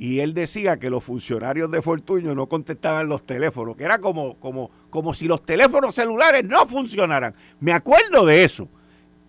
[0.00, 4.36] y él decía que los funcionarios de Fortuño no contestaban los teléfonos, que era como,
[4.38, 7.34] como, como si los teléfonos celulares no funcionaran.
[7.60, 8.66] Me acuerdo de eso.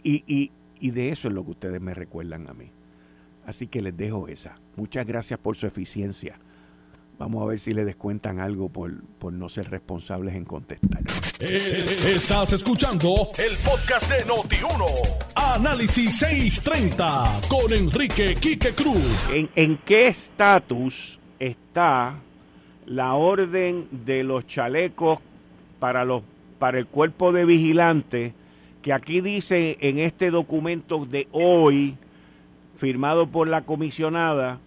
[0.02, 2.72] Y, y, y de eso es lo que ustedes me recuerdan a mí.
[3.46, 4.56] Así que les dejo esa.
[4.78, 6.40] Muchas gracias por su eficiencia.
[7.22, 8.92] Vamos a ver si le descuentan algo por,
[9.32, 11.04] no ser responsables en contestar.
[11.40, 14.86] Eh, estás escuchando el podcast de Noti1.
[15.36, 19.30] Análisis 630 con Enrique Quique Cruz.
[19.32, 22.16] ¿En, en qué estatus está
[22.88, 25.20] la orden de los chalecos
[25.80, 26.24] para, los,
[26.58, 28.34] para el cuerpo de vigilantes
[28.82, 31.98] que aquí dice en este documento de hoy,
[32.78, 34.60] firmado por la comisionada?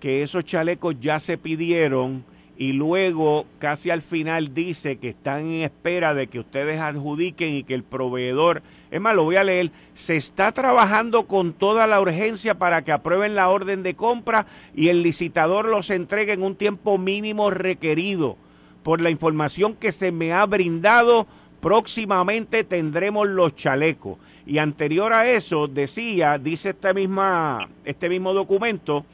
[0.00, 2.24] Que esos chalecos ya se pidieron
[2.58, 7.62] y luego casi al final dice que están en espera de que ustedes adjudiquen y
[7.64, 12.00] que el proveedor, es más, lo voy a leer, se está trabajando con toda la
[12.00, 16.56] urgencia para que aprueben la orden de compra y el licitador los entregue en un
[16.56, 18.36] tiempo mínimo requerido.
[18.82, 21.26] Por la información que se me ha brindado,
[21.60, 24.18] próximamente tendremos los chalecos.
[24.46, 29.04] Y anterior a eso decía, dice esta misma, este mismo documento,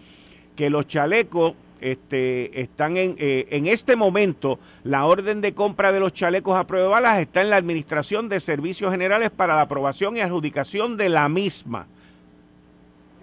[0.57, 6.01] que los chalecos este, están en, eh, en este momento, la orden de compra de
[6.01, 9.63] los chalecos a prueba de balas está en la Administración de Servicios Generales para la
[9.63, 11.87] aprobación y adjudicación de la misma.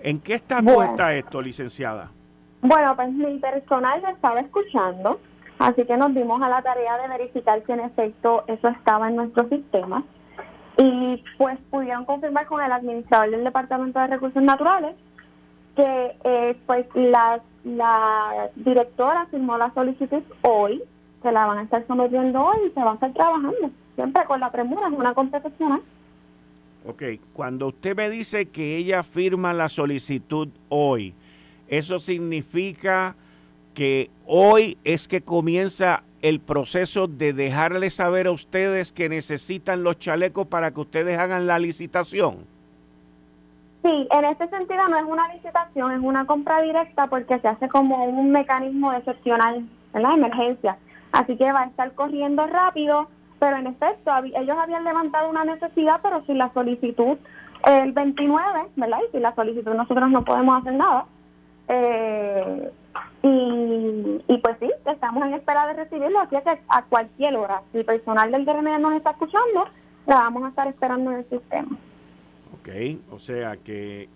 [0.02, 2.12] ¿En qué estatus está esto, licenciada?
[2.62, 5.20] Bueno, pues mi personal me estaba escuchando
[5.60, 9.18] Así que nos dimos a la tarea de verificar si en efecto eso estaba en
[9.18, 10.04] nuestro sistema
[10.78, 14.96] y pues pudieron confirmar con el administrador del Departamento de Recursos Naturales
[15.80, 20.84] que eh, pues la, la directora firmó la solicitud hoy,
[21.22, 24.42] se la van a estar sometiendo hoy y se va a estar trabajando, siempre con
[24.42, 25.82] la premura, es una competición.
[26.86, 31.14] Ok, cuando usted me dice que ella firma la solicitud hoy,
[31.70, 33.16] ¿eso significa
[33.74, 39.98] que hoy es que comienza el proceso de dejarles saber a ustedes que necesitan los
[39.98, 42.59] chalecos para que ustedes hagan la licitación?
[43.82, 47.70] Sí, en este sentido no es una licitación, es una compra directa porque se hace
[47.70, 50.78] como un mecanismo excepcional en la emergencia.
[51.12, 53.08] Así que va a estar corriendo rápido,
[53.40, 57.18] pero en efecto, ellos habían levantado una necesidad, pero sin la solicitud
[57.66, 59.00] el 29, ¿verdad?
[59.08, 61.06] Y sin la solicitud nosotros no podemos hacer nada.
[61.70, 62.72] Eh,
[63.24, 67.84] y, y, pues sí, estamos en espera de recibirlo, así que a cualquier hora, si
[67.84, 69.66] personal del DRM nos está escuchando,
[70.06, 71.78] la vamos a estar esperando en el sistema.
[73.10, 74.08] O sea que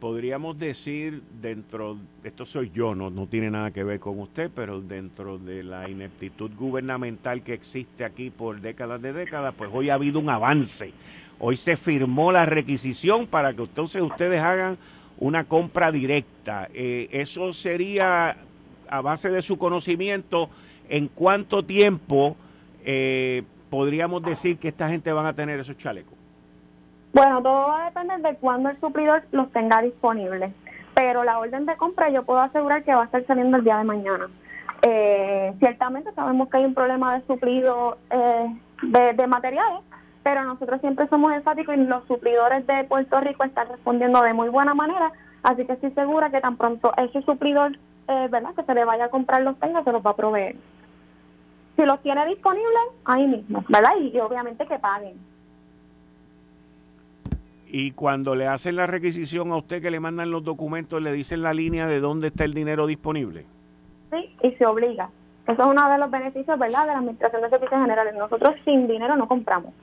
[0.00, 4.80] podríamos decir dentro, esto soy yo, no, no tiene nada que ver con usted, pero
[4.80, 9.94] dentro de la ineptitud gubernamental que existe aquí por décadas de décadas, pues hoy ha
[9.94, 10.92] habido un avance.
[11.40, 14.78] Hoy se firmó la requisición para que entonces ustedes hagan
[15.18, 16.68] una compra directa.
[16.74, 18.36] Eh, eso sería,
[18.88, 20.50] a base de su conocimiento,
[20.88, 22.36] ¿en cuánto tiempo
[22.84, 26.17] eh, podríamos decir que esta gente van a tener esos chalecos?
[27.18, 30.54] Bueno, todo va a depender de cuándo el suplidor los tenga disponibles.
[30.94, 33.78] Pero la orden de compra yo puedo asegurar que va a estar saliendo el día
[33.78, 34.28] de mañana.
[34.82, 37.98] Eh, ciertamente sabemos que hay un problema de suplido
[38.82, 39.80] de, de materiales,
[40.22, 44.48] pero nosotros siempre somos enfáticos y los suplidores de Puerto Rico están respondiendo de muy
[44.48, 45.10] buena manera,
[45.42, 47.76] así que estoy segura que tan pronto ese suplidor,
[48.06, 50.54] eh, ¿verdad?, que se le vaya a comprar los tenga, se los va a proveer.
[51.74, 53.96] Si los tiene disponibles, ahí mismo, ¿verdad?
[54.00, 55.18] Y, obviamente que paguen.
[57.70, 61.42] Y cuando le hacen la requisición a usted que le mandan los documentos, le dicen
[61.42, 63.44] la línea de dónde está el dinero disponible.
[64.10, 65.10] Sí, y se obliga.
[65.46, 68.14] Eso es uno de los beneficios, ¿verdad?, de la Administración de Servicios Generales.
[68.14, 69.74] Nosotros sin dinero no compramos.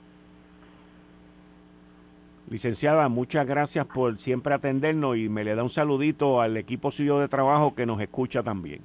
[2.50, 7.20] Licenciada, muchas gracias por siempre atendernos y me le da un saludito al equipo suyo
[7.20, 8.82] de trabajo que nos escucha también.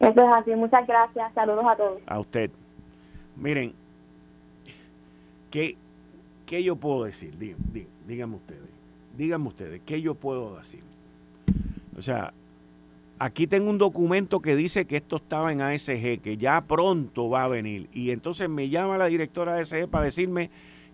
[0.00, 2.00] Eso es así, muchas gracias, saludos a todos.
[2.06, 2.50] A usted.
[3.36, 3.74] Miren,
[5.50, 5.76] ¿qué,
[6.52, 7.32] qué yo puedo decir?
[8.06, 8.68] díganme ustedes,
[9.16, 10.82] díganme ustedes, ¿qué yo puedo decir?
[11.96, 12.34] O sea,
[13.18, 17.44] aquí tengo un documento que dice que esto estaba en ASG, que ya pronto va
[17.44, 17.88] a venir.
[17.94, 20.50] Y entonces me llama la directora de ASG para decirme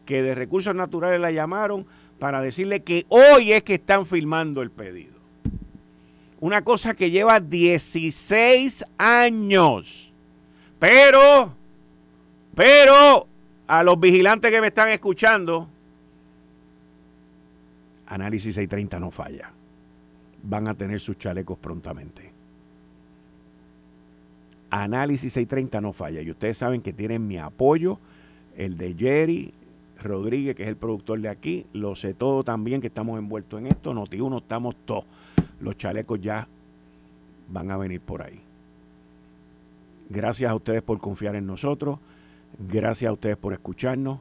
[0.06, 1.86] que de recursos naturales la llamaron
[2.20, 5.14] para decirle que hoy es que están firmando el pedido.
[6.38, 10.12] Una cosa que lleva 16 años.
[10.78, 11.52] Pero,
[12.54, 13.26] pero,
[13.68, 15.68] a los vigilantes que me están escuchando,
[18.06, 19.52] Análisis 630 no falla.
[20.42, 22.32] Van a tener sus chalecos prontamente.
[24.70, 26.22] Análisis 630 no falla.
[26.22, 27.98] Y ustedes saben que tienen mi apoyo,
[28.56, 29.52] el de Jerry,
[30.02, 33.66] Rodríguez, que es el productor de aquí, lo sé todo también que estamos envueltos en
[33.66, 35.04] esto, Noti uno estamos todos.
[35.60, 36.48] Los chalecos ya
[37.48, 38.40] van a venir por ahí.
[40.08, 41.98] Gracias a ustedes por confiar en nosotros,
[42.58, 44.20] gracias a ustedes por escucharnos,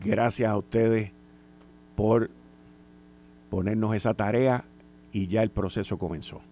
[0.00, 1.12] gracias a ustedes
[1.96, 2.30] por
[3.50, 4.64] ponernos esa tarea
[5.12, 6.42] y ya el proceso comenzó.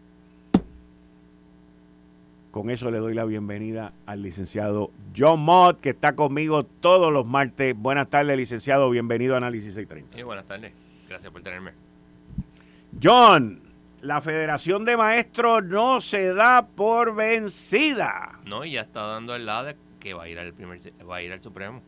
[2.52, 7.24] Con eso le doy la bienvenida al licenciado John Mott, que está conmigo todos los
[7.24, 7.74] martes.
[7.74, 8.90] Buenas tardes, licenciado.
[8.90, 10.16] Bienvenido a Análisis 630.
[10.16, 10.72] Sí, buenas tardes.
[11.08, 11.72] Gracias por tenerme.
[13.02, 13.62] John,
[14.02, 18.38] la Federación de Maestros no se da por vencida.
[18.44, 21.16] No, y ya está dando el lado de que va a ir al primer va
[21.16, 21.82] a ir al Supremo.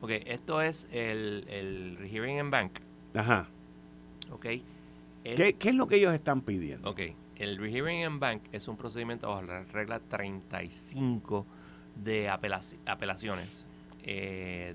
[0.00, 2.72] Ok, esto es el, el Rehearing en Bank.
[3.14, 3.48] Ajá.
[4.30, 4.46] Ok.
[5.22, 6.90] ¿Qué, ¿Qué es lo que ellos están pidiendo?
[6.90, 7.00] Ok
[7.36, 11.46] el rehearing en bank es un procedimiento bajo la regla 35
[11.96, 13.66] de apelaciones
[14.02, 14.74] eh,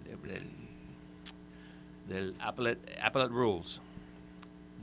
[2.07, 3.81] del, appellate, Rules,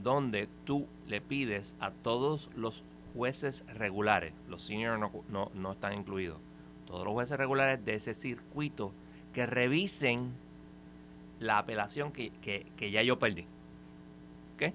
[0.03, 2.85] donde tú le pides a todos los
[3.15, 6.39] jueces regulares, los seniors no, no, están incluidos,
[6.87, 8.93] todos los jueces regulares de ese circuito
[9.35, 10.33] que revisen
[11.41, 13.47] la apelación que, que ya yo perdí.
[14.55, 14.73] ¿Okay?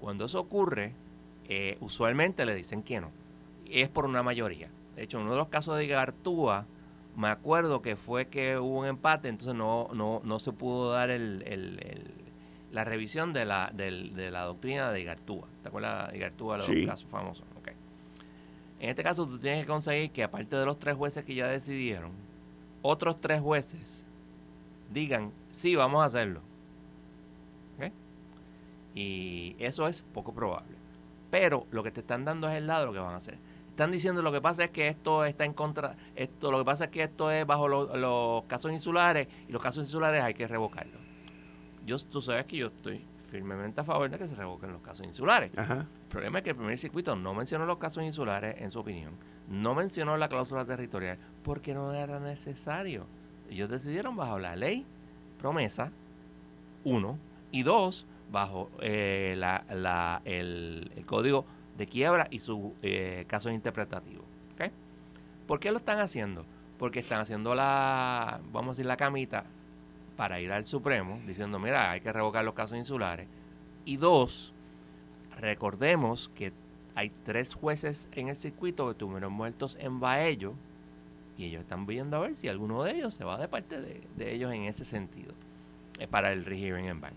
[0.00, 0.92] Cuando eso ocurre,
[1.48, 3.10] eh, usualmente le dicen que no.
[3.70, 4.68] Es por una mayoría.
[4.96, 6.66] De hecho, en uno de los casos de Gartúa,
[7.16, 11.10] me acuerdo que fue que hubo un empate, entonces no, no, no se pudo dar
[11.10, 12.14] el,
[12.70, 15.46] la revisión de la, de la doctrina de Gartúa.
[15.62, 17.44] ¿Te acuerdas de Gartúa, los casos famosos?
[18.80, 21.48] En este caso tú tienes que conseguir que aparte de los tres jueces que ya
[21.48, 22.12] decidieron,
[22.82, 24.04] otros tres jueces
[24.92, 26.40] digan, sí, vamos a hacerlo.
[28.94, 30.74] Y eso es poco probable.
[31.30, 33.38] Pero lo que te están dando es el lado de lo que van a hacer.
[33.70, 36.86] Están diciendo lo que pasa es que esto está en contra, esto, lo que pasa
[36.86, 41.00] es que esto es bajo los casos insulares y los casos insulares hay que revocarlos.
[41.86, 45.06] Yo, tú sabes que yo estoy firmemente a favor de que se revoquen los casos
[45.06, 45.52] insulares.
[45.56, 49.12] El problema es que el primer circuito no mencionó los casos insulares en su opinión,
[49.48, 53.06] no mencionó la cláusula territorial porque no era necesario.
[53.50, 54.84] Ellos decidieron bajo la ley
[55.38, 55.92] promesa,
[56.84, 57.18] uno,
[57.50, 61.44] y dos, bajo eh, la, el, código
[61.76, 64.24] de quiebra y su eh, caso interpretativo.
[64.54, 64.70] ¿okay?
[65.46, 66.44] ¿Por qué lo están haciendo?
[66.78, 69.44] Porque están haciendo la, vamos a decir, la camita
[70.18, 73.28] para ir al Supremo diciendo, mira, hay que revocar los casos insulares.
[73.84, 74.52] Y dos,
[75.38, 76.52] recordemos que
[76.96, 80.54] hay tres jueces en el circuito que tuvieron muertos en Baello
[81.36, 84.34] y ellos están viendo a ver si alguno de ellos se va de parte de,
[84.34, 85.32] ellos en ese sentido
[86.00, 87.14] eh, para el rehearing en bank.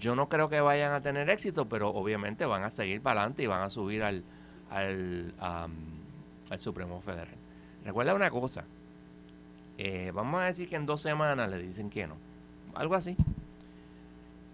[0.00, 3.44] Yo no creo que vayan a tener éxito, pero obviamente van a seguir para adelante
[3.44, 4.24] y van a subir al,
[4.70, 7.36] al, al Supremo Federal.
[7.84, 8.64] Recuerda una cosa,
[9.78, 12.16] eh, vamos a decir que en dos semanas le dicen que no,
[12.76, 13.16] algo así.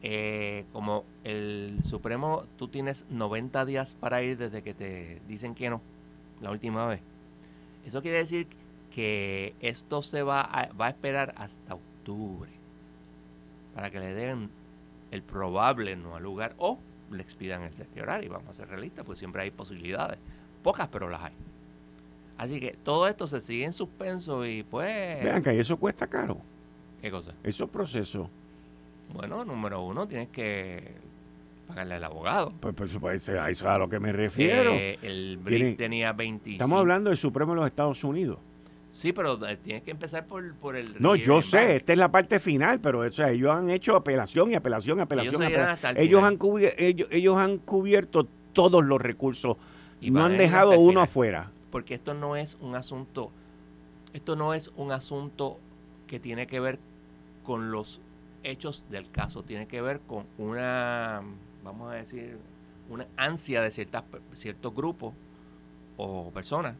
[0.02, 5.68] Eh, como el Supremo, tú tienes 90 días para ir desde que te dicen que
[5.68, 5.82] no,
[6.40, 7.00] la última vez.
[7.84, 8.46] Eso quiere decir
[8.94, 12.50] que esto se va a, va a esperar hasta octubre
[13.74, 14.50] para que le den
[15.10, 16.78] el probable no al lugar o
[17.10, 18.26] le expidan el horario.
[18.26, 20.18] Y vamos a ser realistas, pues siempre hay posibilidades.
[20.62, 21.32] Pocas, pero las hay.
[22.38, 25.22] Así que todo esto se sigue en suspenso y pues...
[25.22, 26.40] Vean que eso cuesta caro.
[27.00, 27.32] ¿Qué cosa?
[27.42, 28.28] Esos procesos.
[29.14, 30.94] Bueno, número uno, tienes que
[31.66, 32.52] pagarle al abogado.
[32.60, 34.72] Pues, pues, pues eso es a lo que me refiero.
[34.72, 36.62] el BRIC tenía 25.
[36.62, 38.38] Estamos hablando del Supremo de los Estados Unidos.
[38.92, 40.96] Sí, pero eh, tienes que empezar por, el...
[40.98, 44.54] No, yo sé, esta es la parte final, pero eso, ellos han hecho apelación y
[44.54, 45.42] apelación y apelación.
[45.96, 46.38] Ellos, han
[46.76, 49.56] ellos, ellos, han cubierto todos los recursos
[50.00, 51.52] y no han dejado uno afuera.
[51.70, 53.30] Porque esto no es un asunto,
[54.12, 55.60] esto no es un asunto
[56.08, 56.80] que tiene que ver
[57.50, 58.00] con los
[58.44, 61.20] hechos del caso, tiene que ver con una,
[61.64, 62.38] vamos a decir,
[62.88, 65.14] una ansia de ciertas, ciertos grupos
[65.96, 66.76] o personas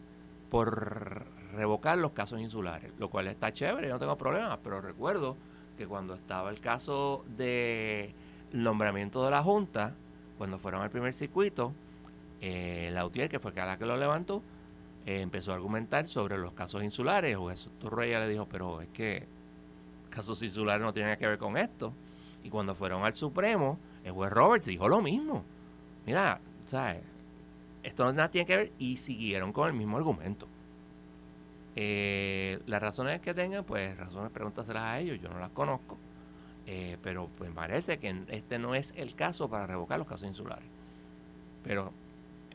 [0.48, 5.36] por revocar los casos insulares, lo cual está chévere, no tengo problemas, pero recuerdo
[5.76, 8.14] que cuando estaba el caso de
[8.52, 9.94] nombramiento de la Junta,
[10.38, 11.72] cuando fueron al primer circuito,
[12.40, 14.40] eh, la UTIER, que fue la que lo levantó,
[15.04, 17.36] eh, empezó a argumentar sobre los casos insulares.
[17.36, 19.39] O Jesús Torreya le dijo, pero es que
[20.10, 21.92] casos insulares no tienen que ver con esto.
[22.42, 25.44] Y cuando fueron al Supremo, el juez Roberts dijo lo mismo.
[26.06, 27.02] Mira, ¿sabes?
[27.82, 30.46] Esto no nada tiene que ver y siguieron con el mismo argumento.
[31.76, 35.96] Eh, las razones que tengan, pues razones, pregúntaselas a ellos, yo no las conozco.
[36.66, 40.68] Eh, pero pues parece que este no es el caso para revocar los casos insulares.
[41.64, 41.92] Pero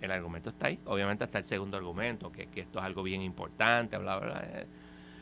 [0.01, 0.79] el argumento está ahí.
[0.85, 4.65] Obviamente está el segundo argumento, que, esto es algo bien importante, bla, bla, bla.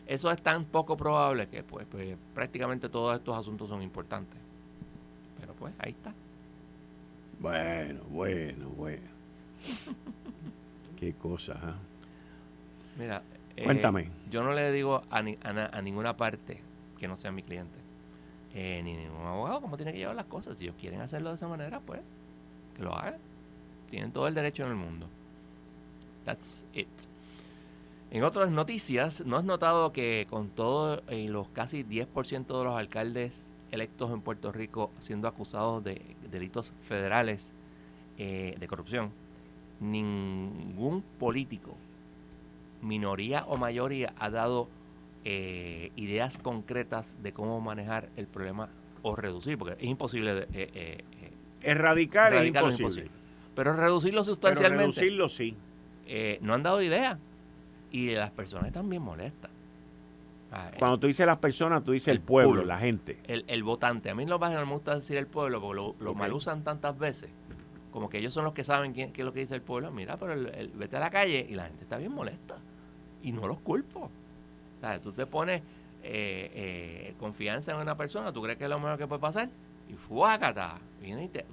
[0.08, 4.40] Eso es tan poco probable que pues, pues prácticamente todos estos asuntos son importantes.
[5.40, 6.14] Pero pues ahí está.
[7.40, 9.08] Bueno, bueno, bueno.
[11.00, 11.76] Qué cosa, ¿ah?
[12.98, 13.22] Mira,
[13.56, 14.10] eh, Cuéntame.
[14.30, 16.62] Yo no le digo a, a, ninguna parte
[16.98, 17.78] que no sea mi cliente,
[18.54, 20.58] eh, ni ningún abogado cómo tiene que llevar las cosas.
[20.58, 22.02] Si ellos quieren hacerlo de esa manera, pues
[22.76, 23.18] que lo hagan.
[23.90, 25.08] Tienen todo el derecho en el mundo.
[26.26, 26.88] That's it.
[28.14, 32.78] En otras noticias, ¿no has notado que con todo y los casi 10% de los
[32.78, 36.00] alcaldes electos en Puerto Rico siendo acusados de
[36.30, 37.52] delitos federales
[38.20, 39.12] eh, de corrupción,
[39.80, 41.76] ningún político
[42.84, 44.68] minoría o mayoría ha dado
[45.26, 48.70] eh, ideas concretas de cómo manejar el problema
[49.02, 50.46] o reducir, porque es imposible.
[50.54, 51.04] Eh, eh,
[51.64, 53.10] erradicar, es imposible.
[53.56, 55.02] Pero reducirlo sustancialmente.
[55.02, 55.56] reducirlo sí.
[56.42, 57.18] no han dado idea.
[57.94, 59.50] Y las personas están bien molestas.
[60.52, 63.18] Ah, Cuando tú dices las personas, tú dices el, pueblo, la gente.
[63.26, 64.10] El, votante.
[64.10, 67.30] A mí no me gusta decir el pueblo porque lo, lo mal usan tantas veces
[67.94, 69.92] como que ellos son los que saben quién, qué es lo que dice el pueblo.
[69.92, 72.58] Mira, pero el, vete a la calle y la gente está bien molesta
[73.22, 74.10] y no los culpo.
[74.82, 75.62] O tú te pones
[76.02, 79.48] eh, eh, confianza en una persona, tú crees que es lo mejor que puede pasar
[79.88, 81.46] y fuácata, viene y te,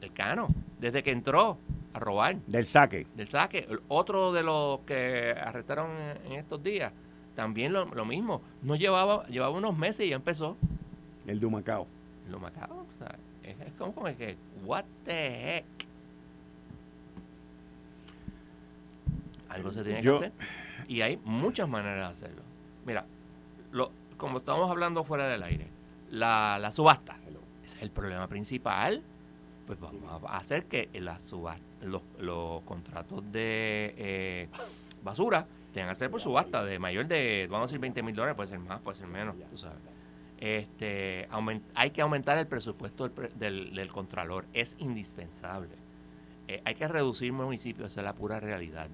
[0.00, 1.58] el cano, desde que entró
[1.92, 2.36] a robar.
[2.46, 3.06] Del saque.
[3.14, 3.66] Del saque.
[3.88, 5.90] otro de los que arrestaron
[6.24, 6.92] en, estos días,
[7.34, 8.42] también lo, mismo.
[8.62, 10.56] No llevaba, llevaba unos meses y ya empezó.
[11.26, 11.86] El de Humacao.
[12.26, 12.86] El de Humacao.
[12.94, 15.64] O sea, es, como, como que, what the heck.
[19.48, 20.32] Algo se tiene que hacer.
[20.86, 22.42] Y hay muchas maneras de hacerlo.
[22.84, 23.04] Mira,
[23.72, 25.68] lo, como estamos hablando fuera del aire,
[26.10, 27.16] la, la subasta,
[27.64, 29.02] ese es el problema principal.
[29.70, 31.62] Pues vamos a hacer que la subasta,
[32.18, 34.48] los, contratos de eh,
[35.04, 38.34] basura tengan que ser por subasta de mayor de, vamos a decir, 20 mil dólares,
[38.34, 39.78] puede ser más, puede ser menos, tú sabes.
[40.38, 41.28] Este,
[41.76, 45.76] hay que aumentar el presupuesto del, del, Contralor, es indispensable.
[46.48, 48.88] Eh, hay que reducir municipios, esa es la pura realidad.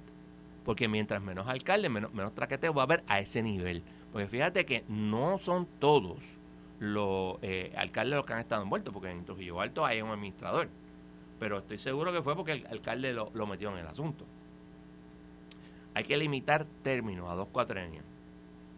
[0.63, 3.83] Porque mientras menos alcaldes, menos, menos traqueteo va a haber a ese nivel.
[4.13, 6.36] Porque fíjate que no son todos
[6.79, 10.69] los eh, alcaldes los que han estado envueltos, porque en Trujillo Alto hay un administrador.
[11.39, 14.25] Pero estoy seguro que fue porque el alcalde lo, metió en el asunto.
[15.95, 18.05] Hay que limitar términos a dos cuatrenios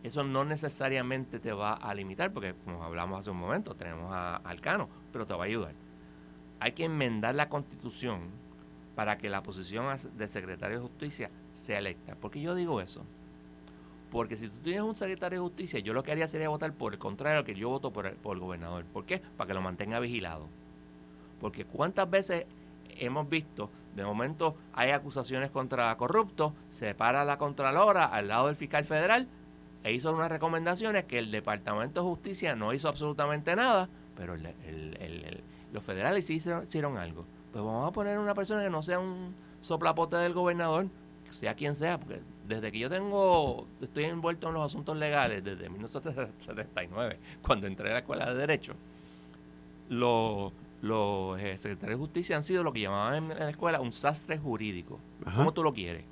[0.02, 4.36] eso no necesariamente te va a limitar, porque como hablamos hace un momento, tenemos a,
[4.36, 5.74] Alcano, pero te va a ayudar.
[6.60, 8.30] Hay que enmendar la constitución
[8.94, 9.86] para que la posición
[10.16, 12.14] de secretario de justicia sea electa.
[12.14, 13.04] ¿Por qué yo digo eso?
[14.10, 16.94] Porque si tú tienes un secretario de justicia, yo lo que haría sería votar por
[16.94, 18.84] el contrario que yo voto por el, por el gobernador.
[18.84, 19.20] ¿Por qué?
[19.36, 20.46] Para que lo mantenga vigilado.
[21.40, 22.46] Porque cuántas veces
[23.00, 28.56] hemos visto, de momento hay acusaciones contra corruptos, se para la Contralora al lado del
[28.56, 29.28] fiscal federal
[29.84, 34.36] e hizo unas recomendaciones que el Departamento de Justicia no hizo absolutamente nada, pero
[35.72, 37.24] los federales sí hicieron, algo.
[37.52, 40.88] Pues vamos a poner una persona que no sea un soplapote del gobernador,
[41.30, 45.68] sea quien sea, porque desde que yo tengo, estoy envuelto en los asuntos legales, desde
[45.68, 48.74] 1979, cuando entré a la escuela de Derecho,
[49.88, 50.52] los,
[50.82, 54.38] los eh, secretarios de justicia han sido lo que llamaban en, la escuela un sastre
[54.38, 54.98] jurídico.
[55.36, 56.04] ¿Cómo tú lo quieres?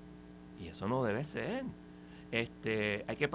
[0.60, 1.64] Y eso no debe ser.
[2.32, 3.30] Este, hay que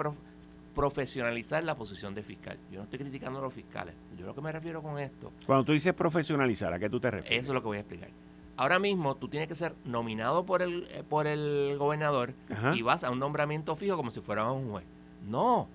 [0.74, 2.58] profesionalizar la posición de fiscal.
[2.70, 3.94] Yo no estoy criticando a los fiscales.
[4.18, 5.32] Yo lo que me refiero con esto.
[5.46, 7.40] Cuando tú dices profesionalizar, ¿a qué tú te refieres?
[7.40, 8.10] Eso es lo que voy a explicar.
[8.56, 12.34] Ahora mismo tú tienes que ser nominado por el, eh, por el gobernador
[12.74, 14.84] y vas a un nombramiento fijo como si fueras un juez.
[15.26, 15.68] No,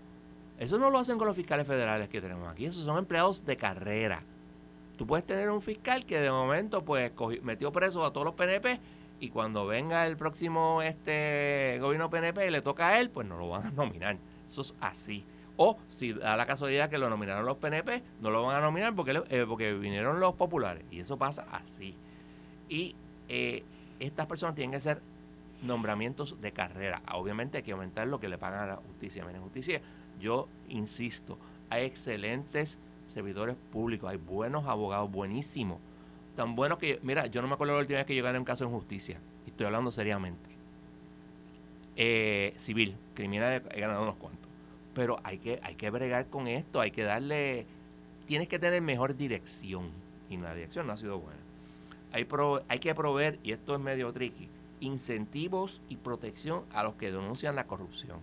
[0.60, 2.66] eso no lo hacen con los fiscales federales que tenemos aquí.
[2.66, 4.22] Esos son empleados de carrera.
[4.98, 7.12] Tú puedes tener un fiscal que de momento pues
[7.44, 8.80] metió preso a todos los PNP
[9.20, 13.38] y cuando venga el próximo este gobierno PNP y le toca a él, pues no
[13.38, 14.18] lo van a nominar.
[14.48, 15.26] Eso es así.
[15.56, 18.96] O si da la casualidad que lo nominaron los PNP, no lo van a nominar
[18.96, 20.84] porque, eh, porque vinieron los populares.
[20.92, 21.96] Y eso pasa así.
[22.70, 22.96] Y
[23.30, 23.64] eh,
[24.00, 25.02] estas personas tienen que ser
[25.62, 27.02] nombramientos de carrera.
[27.14, 29.26] Obviamente hay que aumentar lo que le pagan a la justicia.
[29.26, 29.82] Miren, justicia,
[30.20, 31.38] yo insisto,
[31.70, 35.80] hay excelentes servidores públicos, hay buenos abogados, buenísimos
[36.38, 38.46] tan bueno que, mira, yo no me acuerdo la última vez que yo gané un
[38.46, 39.20] caso en justicia.
[39.48, 40.52] Estoy hablando seriamente.
[41.96, 44.48] Eh, civil, criminal, he ganado unos cuantos.
[44.94, 47.66] Pero hay que, hay que bregar con esto, hay que darle.
[48.28, 49.90] Tienes que tener mejor dirección.
[50.30, 51.40] Y la dirección no ha sido buena.
[52.12, 52.28] Hay,
[52.68, 54.50] hay que proveer, y esto es medio tricky,
[54.80, 58.20] incentivos y protección a los que denuncian la corrupción.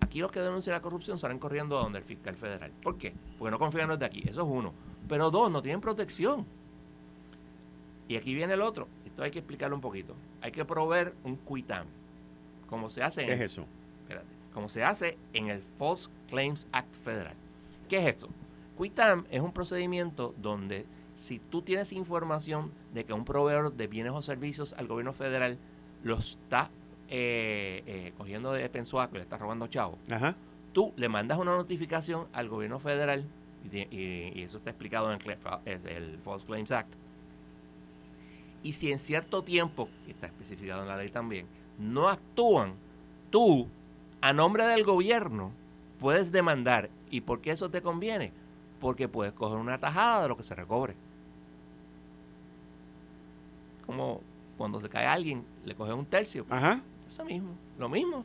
[0.00, 2.70] Aquí los que denuncian la corrupción salen corriendo a donde el fiscal federal.
[2.82, 3.12] ¿Por qué?
[3.38, 4.22] Porque no confían en los de aquí.
[4.26, 4.72] Eso es uno.
[5.08, 6.46] Pero dos, no tienen protección.
[8.08, 8.88] Y aquí viene el otro.
[9.04, 10.14] Esto hay que explicarlo un poquito.
[10.40, 11.86] Hay que proveer un QUITAM.
[12.68, 13.64] Como se hace ¿Qué es eso?
[14.02, 17.34] Espérate, como se hace en el False Claims Act federal.
[17.88, 18.28] ¿Qué es eso?
[18.76, 20.86] QUITAM es un procedimiento donde
[21.16, 25.58] si tú tienes información de que un proveedor de bienes o servicios al gobierno federal
[26.04, 26.70] lo está
[27.08, 29.98] eh, eh, cogiendo de pensuaco y le está robando chavo,
[30.72, 33.24] tú le mandas una notificación al gobierno federal,
[33.72, 35.18] y, eso está explicado en
[35.86, 36.94] el False Claims Act,
[38.66, 41.46] y si en cierto tiempo, que está especificado en la ley también,
[41.78, 42.74] no actúan,
[43.30, 43.68] tú,
[44.20, 45.52] a nombre del gobierno,
[46.00, 46.90] puedes demandar.
[47.08, 48.32] ¿Y por qué eso te conviene?
[48.80, 50.96] Porque puedes coger una tajada de lo que se recobre.
[53.86, 54.20] Como
[54.56, 56.46] cuando se cae alguien, le coge un tercio.
[56.50, 56.82] Ajá.
[57.06, 58.24] Eso mismo, lo mismo.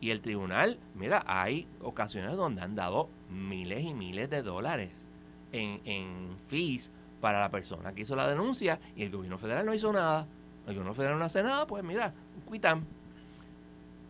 [0.00, 5.06] Y el tribunal, mira, hay ocasiones donde han dado miles y miles de dólares
[5.52, 6.90] en, en fees
[7.20, 10.26] para la persona que hizo la denuncia y el gobierno federal no hizo nada.
[10.66, 12.12] El gobierno federal no hace nada, pues mira,
[12.44, 12.84] cuitan.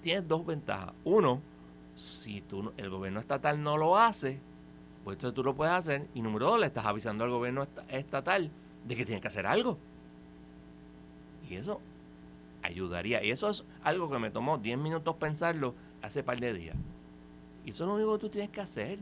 [0.02, 0.92] Tienes dos ventajas.
[1.04, 1.40] Uno,
[1.94, 4.40] si tú, el gobierno estatal no lo hace,
[5.04, 6.06] pues entonces tú lo puedes hacer.
[6.14, 8.50] Y número dos, le estás avisando al gobierno estatal
[8.84, 9.78] de que tiene que hacer algo.
[11.48, 11.80] Y eso
[12.62, 13.22] ayudaría.
[13.24, 16.76] Y eso es algo que me tomó 10 minutos pensarlo hace par de días.
[17.64, 18.98] Y eso es lo único que tú tienes que hacer.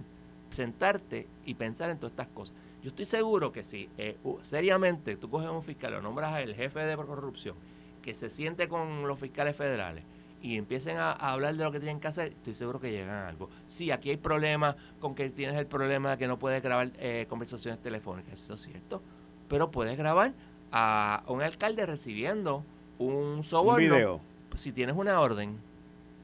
[0.51, 2.55] Sentarte y pensar en todas estas cosas.
[2.83, 6.55] Yo estoy seguro que si eh, seriamente tú coges a un fiscal, lo nombras al
[6.55, 7.57] jefe de corrupción,
[8.01, 10.05] que se siente con los fiscales federales
[10.41, 13.29] y empiecen a, hablar de lo que tienen que hacer, estoy seguro que llegan a
[13.29, 13.51] algo.
[13.67, 17.27] Sí, aquí hay problemas con que tienes el problema de que no puedes grabar eh,
[17.29, 19.03] conversaciones telefónicas, eso es cierto,
[19.49, 20.33] pero puedes grabar
[20.73, 22.65] a un alcalde recibiendo
[22.99, 24.21] un soborno
[24.57, 25.59] si tienes una orden,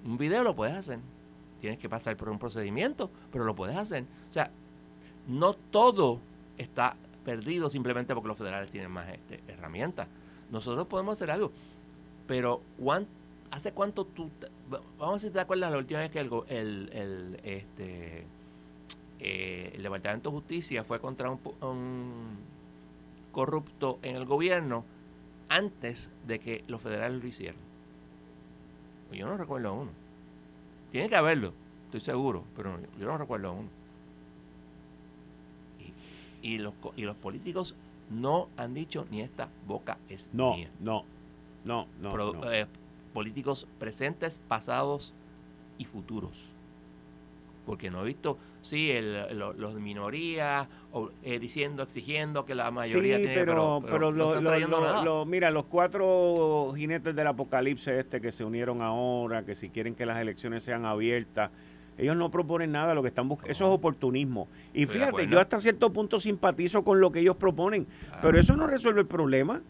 [0.05, 0.99] un video lo puedes hacer.
[1.61, 4.05] Tienes que pasar por un procedimiento, pero lo puedes hacer.
[4.29, 4.51] O sea,
[5.29, 6.19] no todo
[6.59, 10.09] está perdido simplemente porque los federales tienen más este, herramientas.
[10.51, 11.53] Nosotros podemos hacer algo,
[12.27, 12.63] pero
[13.51, 14.29] ¿hace cuánto tú...
[14.69, 18.25] vamos a ver si te acuerdas la última vez que el, el, este,
[19.21, 22.39] eh, el Departamento de Justicia fue contra un, un
[23.33, 24.85] corrupto en el gobierno
[25.49, 27.61] antes de que los federales lo hicieran.
[29.09, 29.91] Pues yo no recuerdo a uno.
[30.91, 31.53] Tiene que haberlo,
[31.87, 33.69] estoy seguro, pero yo no recuerdo a uno.
[36.43, 37.75] Y, los, y los políticos
[38.11, 40.71] no han dicho ni esta boca es no, mía.
[40.81, 41.05] No,
[41.65, 42.17] no, no.
[42.17, 42.53] no.
[42.53, 42.67] Eh,
[43.13, 45.13] políticos presentes, pasados
[45.79, 46.53] y futuros.
[47.67, 52.71] Porque no he visto sí, el, los de minoría, o, eh, diciendo, exigiendo que la
[52.71, 59.45] mayoría sí, pero, pero, mira, los cuatro jinetes del apocalipsis este que se unieron ahora,
[59.45, 61.51] que si quieren que las elecciones sean abiertas,
[61.99, 64.49] ellos no proponen nada, lo que están buscando, eso es oportunismo.
[64.73, 67.87] Y fíjate, yo hasta cierto punto simpatizo con lo que ellos proponen,
[68.23, 69.61] pero eso no resuelve el problema.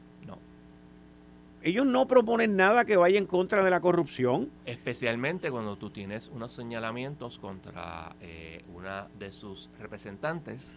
[1.64, 4.50] Ellos no proponen nada que vaya en contra de la corrupción.
[4.66, 10.74] Especialmente cuando tú tienes unos señalamientos contra eh, una de sus representantes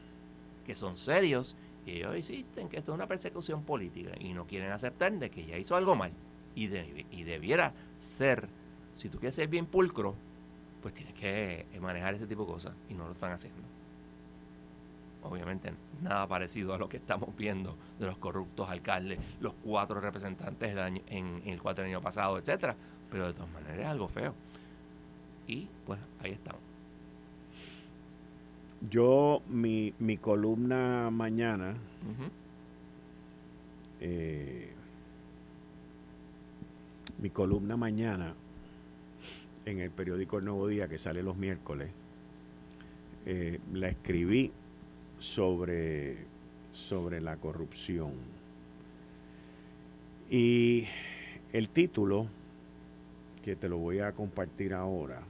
[0.64, 1.56] que son serios
[1.88, 5.42] y ellos insisten que esto es una persecución política y no quieren aceptar de que
[5.42, 6.12] ella hizo algo mal.
[6.54, 8.48] Y, y debiera ser,
[8.94, 10.14] si tú quieres ser bien pulcro,
[10.84, 13.75] pues tienes que manejar ese tipo de cosas y no lo están haciendo
[15.30, 20.76] obviamente nada parecido a lo que estamos viendo de los corruptos alcaldes, los cuatro representantes
[21.08, 22.76] en, el cuatro año pasado, etcétera,
[23.10, 24.34] pero de todas maneras es algo feo.
[25.48, 26.62] Y pues ahí estamos.
[28.90, 31.76] Yo, mi, mi columna mañana,
[34.00, 34.74] eh,
[37.20, 38.34] mi columna mañana
[39.66, 41.90] en el periódico El Nuevo Día que sale los miércoles,
[43.26, 44.52] eh, la escribí
[45.20, 46.18] sobre,
[46.74, 48.14] sobre la corrupción.
[50.30, 50.88] Y
[51.54, 52.28] el título,
[53.44, 55.22] que te lo voy a compartir ahora,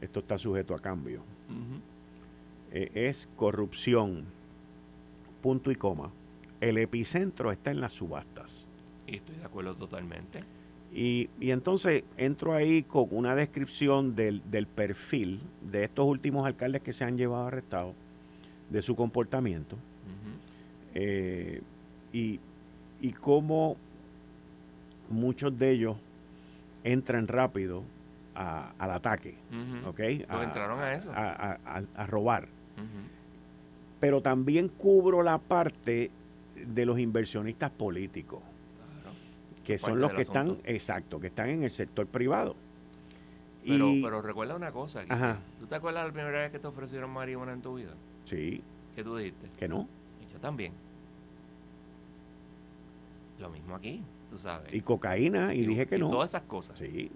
[0.00, 1.22] esto está sujeto a cambio,
[2.72, 4.24] eh, es corrupción,
[5.42, 6.10] punto y coma.
[6.60, 8.66] El epicentro está en las subastas.
[9.06, 10.44] Y estoy de acuerdo totalmente.
[10.92, 16.92] Y, entonces entro ahí con una descripción del, del, perfil de estos últimos alcaldes que
[16.92, 17.94] se han llevado arrestados
[18.70, 19.76] de su comportamiento
[20.94, 21.60] eh,
[22.12, 22.40] y,
[23.00, 23.76] y cómo
[25.08, 25.96] muchos de ellos
[26.84, 27.82] entran rápido
[28.34, 31.12] al ataque, a, entraron a eso.
[31.14, 32.48] A, robar.
[33.98, 36.10] Pero también cubro la parte
[36.54, 38.40] de los inversionistas políticos,
[39.64, 42.56] que son los que están, exacto, que están en el sector privado.
[43.66, 45.02] Pero, pero recuerda una cosa,
[45.58, 47.92] ¿tú te acuerdas la primera vez que te ofrecieron marihuana en tu vida?
[48.30, 48.62] Sí.
[48.94, 49.48] ¿Qué tú dijiste?
[49.58, 49.88] Que no.
[50.20, 50.72] Y yo también.
[53.40, 54.72] Lo mismo aquí, tú sabes.
[54.72, 56.10] Y cocaína, y, dije que no.
[56.10, 56.78] Todas esas cosas.
[56.78, 57.10] Sí.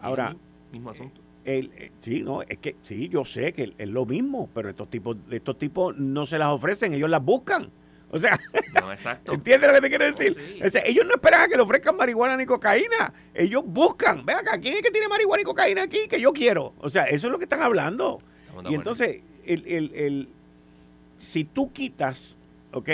[0.00, 0.34] Ahora.
[0.72, 1.20] Mismo asunto.
[1.44, 4.88] El, eh, sí, no, es que sí, yo sé que es lo mismo, pero estos
[4.88, 7.68] tipos, estos tipos no se las ofrecen, ellos las buscan.
[8.10, 8.38] O sea,
[8.80, 9.32] no, exacto.
[9.34, 10.36] ¿entiendes lo que te quiero decir?
[10.84, 13.12] ellos no esperan a que le ofrezcan marihuana ni cocaína.
[13.34, 14.24] Ellos buscan.
[14.24, 16.74] Ve acá, ¿quién es que tiene marihuana y cocaína aquí que yo quiero?
[16.78, 18.20] O sea, eso es lo que están hablando.
[18.68, 20.28] Y entonces, el, el, el,
[21.18, 22.38] si tú quitas,
[22.72, 22.90] ¿ok?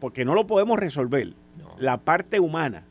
[0.00, 1.34] Porque no lo podemos resolver,
[1.78, 2.84] la parte humana,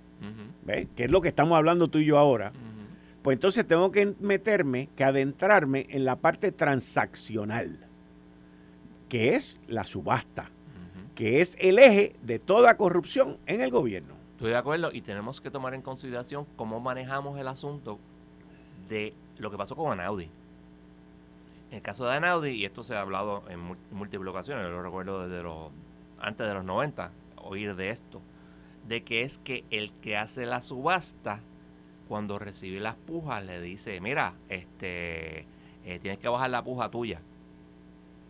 [0.64, 0.88] ¿ves?
[0.96, 2.52] Que es lo que estamos hablando tú y yo ahora.
[3.22, 7.78] Pues entonces tengo que meterme, que adentrarme en la parte transaccional,
[9.10, 10.50] que es la subasta,
[11.16, 14.14] que es el eje de toda corrupción en el gobierno.
[14.34, 18.00] Estoy de acuerdo y tenemos que tomar en consideración cómo manejamos el asunto
[18.88, 20.30] de lo que pasó con Anaudi.
[21.70, 23.60] En el caso de Anaudi, y esto se ha hablado en
[23.92, 25.72] múltiples ocasiones, yo lo recuerdo desde los
[26.20, 28.22] antes de los 90, oír de esto,
[28.88, 31.42] de que es que el que hace la subasta,
[32.08, 35.46] cuando recibe las pujas, le dice, mira, este,
[35.84, 37.22] eh, tienes que bajar la puja tuya,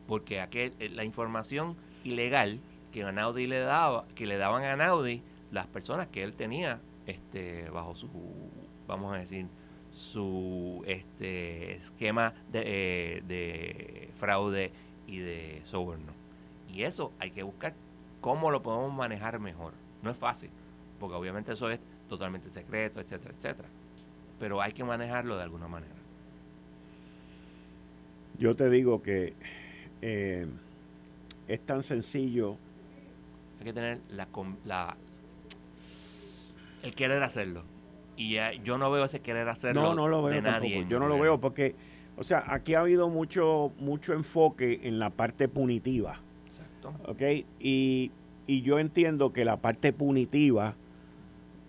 [0.08, 2.60] porque aquel, eh, la información ilegal
[2.92, 5.22] que Anaudi le daba, que le daban a Anaudi,
[5.52, 8.10] las personas que él tenía, este, bajo su,
[8.88, 9.48] vamos a decir,
[9.98, 14.72] su este, esquema de, eh, fraude
[15.08, 16.14] y de soborno.
[16.72, 17.74] Y eso hay que buscar
[18.22, 19.74] cómo lo podemos manejar mejor.
[20.04, 20.50] No es fácil,
[21.00, 23.70] porque obviamente eso es totalmente secreto, etcétera, etcétera.
[24.40, 25.96] Pero hay que manejarlo de alguna manera.
[28.38, 29.34] Yo te digo que
[30.02, 30.46] eh,
[31.48, 32.58] es tan sencillo.
[33.60, 34.28] Hay que tener la,
[34.64, 34.96] la
[36.84, 37.64] el querer hacerlo.
[38.18, 40.86] Y yo no veo ese querer hacerlo no, no lo veo de nadie.
[40.90, 41.76] Yo no lo veo porque,
[42.18, 46.20] o sea, aquí ha habido mucho, mucho enfoque en la parte punitiva.
[46.48, 46.94] Exacto.
[47.06, 47.22] ¿Ok?
[47.60, 48.12] Y,
[48.48, 50.76] y yo entiendo que la parte punitiva,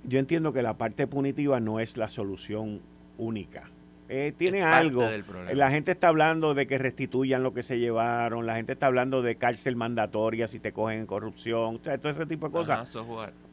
[0.05, 2.81] yo entiendo que la parte punitiva no es la solución
[3.19, 3.71] única.
[4.09, 5.07] Eh, tiene algo.
[5.53, 9.21] La gente está hablando de que restituyan lo que se llevaron, la gente está hablando
[9.21, 12.97] de cárcel mandatoria si te cogen en corrupción, todo ese tipo de cosas.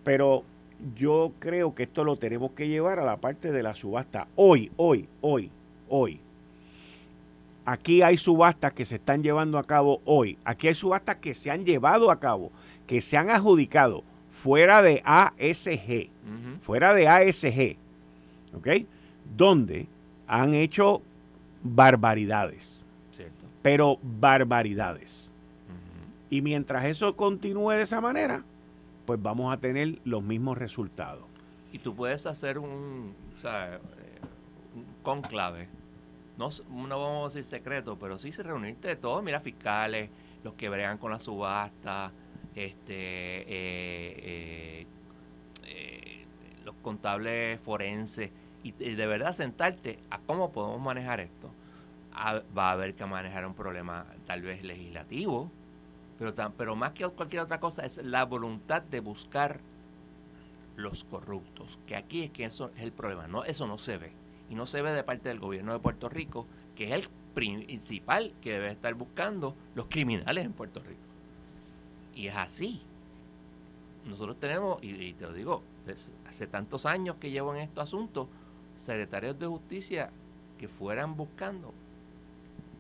[0.04, 0.46] Pero
[0.96, 4.28] yo creo que esto lo tenemos que llevar a la parte de la subasta.
[4.36, 5.52] Hoy, hoy, hoy,
[5.90, 6.20] hoy.
[7.66, 10.38] Aquí hay subastas que se están llevando a cabo hoy.
[10.46, 12.52] Aquí hay subastas que se han llevado a cabo,
[12.86, 16.10] que se han adjudicado fuera de ASG.
[16.62, 17.78] Fuera de ASG.
[18.56, 18.68] ¿Ok?
[19.36, 19.88] Donde
[20.28, 21.02] han hecho
[21.64, 22.86] barbaridades.
[23.64, 25.34] Pero barbaridades.
[26.30, 28.44] Y mientras eso continúe de esa manera,
[29.06, 31.26] pues vamos a tener los mismos resultados.
[31.72, 33.80] Y tú puedes hacer un, o sea,
[34.76, 35.68] un conclave.
[36.38, 40.10] No, no vamos a decir secreto, pero sí se reunirte de todos, mira, fiscales,
[40.44, 42.12] los que bregan con la subasta,
[42.56, 44.88] este, eh, eh,
[45.66, 46.26] eh,
[46.64, 48.32] los contables forenses
[48.64, 51.52] y, de verdad sentarte a cómo podemos manejar esto.
[52.16, 55.52] va a haber que manejar un problema tal vez legislativo,
[56.18, 59.60] pero, pero más que cualquier otra cosa es la voluntad de buscar
[60.76, 64.12] los corruptos, que aquí es que eso es el problema, no, eso no se ve.
[64.50, 66.46] Y no se ve de parte del gobierno de Puerto Rico,
[66.76, 71.02] que es el principal que debe estar buscando los criminales en Puerto Rico.
[72.14, 72.82] Y es así.
[74.06, 75.64] Nosotros tenemos, y, te lo digo,
[76.28, 78.28] hace tantos años que llevo en estos asuntos,
[78.78, 80.12] secretarios de justicia
[80.60, 81.74] que fueran buscando,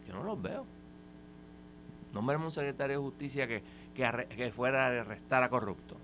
[0.08, 0.66] yo no los veo.
[2.16, 3.62] No vemos un secretario de justicia que,
[3.94, 5.98] que, fuera a arrestar a corrupto.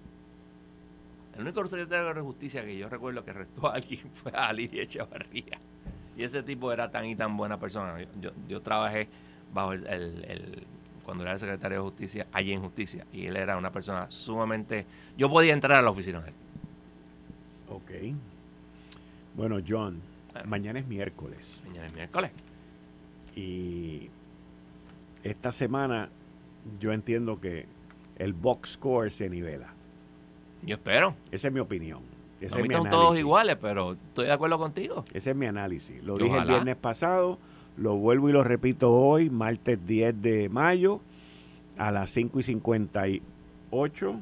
[1.34, 4.84] El único secretario de justicia que yo recuerdo que arrestó a alguien fue a Lidia
[4.84, 5.58] Echevarría.
[6.18, 7.96] Y ese tipo era tan y tan buena persona.
[8.20, 9.08] Yo, yo, trabajé
[9.54, 10.68] bajo el,
[11.06, 13.08] cuando era el secretario de justicia, allí en justicia.
[13.14, 14.86] Y él era una persona sumamente...
[15.18, 16.36] Yo podía entrar a la oficina de él.
[17.70, 18.18] Ok.
[19.34, 20.02] Bueno, John,
[20.44, 21.64] mañana es miércoles.
[21.66, 22.32] Mañana es miércoles.
[23.34, 24.10] Y
[25.24, 26.10] esta semana
[26.80, 27.66] yo entiendo que
[28.18, 29.74] el box score se nivela.
[30.64, 31.16] Yo espero.
[31.32, 32.02] Esa es mi opinión.
[32.40, 35.06] Ese no es todos iguales, pero estoy de acuerdo contigo.
[35.14, 36.04] Ese es mi análisis.
[36.04, 37.38] Lo dije el viernes pasado,
[37.78, 41.02] lo vuelvo y lo repito hoy, martes 10 de mayo,
[41.78, 44.20] a las 5 y 58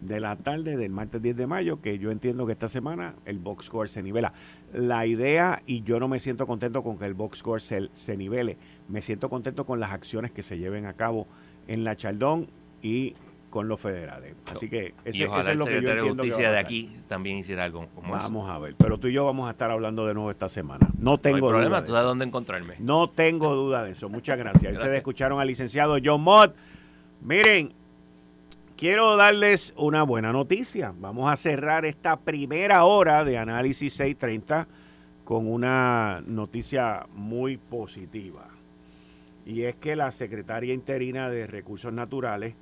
[0.00, 3.38] de la tarde del martes 10 de mayo, que yo entiendo que esta semana el
[3.38, 4.32] box score se nivela.
[4.72, 8.16] La idea, y yo no me siento contento con que el box score se, se
[8.16, 8.56] nivele,
[8.88, 11.26] me siento contento con las acciones que se lleven a cabo
[11.66, 12.48] en la Chaldón
[12.82, 13.14] y
[13.50, 14.34] con los federales.
[14.50, 17.86] Así que ese, eso es lo que yo entiendo justicia de aquí también hiciera algo
[17.94, 20.48] como Vamos a ver, pero tú y yo vamos a estar hablando de nuevo esta
[20.48, 20.88] semana.
[20.98, 22.74] No tengo no problema, tú sabes dónde encontrarme.
[22.78, 24.08] No tengo duda de eso.
[24.08, 24.62] Muchas gracias.
[24.62, 24.82] gracias.
[24.82, 26.54] Ustedes escucharon al licenciado John Mott.
[27.22, 27.72] Miren,
[28.76, 30.94] quiero darles una buena noticia.
[30.98, 34.68] Vamos a cerrar esta primera hora de Análisis 630
[35.24, 38.57] con una noticia muy positiva.
[39.48, 42.54] Y es que la secretaria interina de Recursos Naturales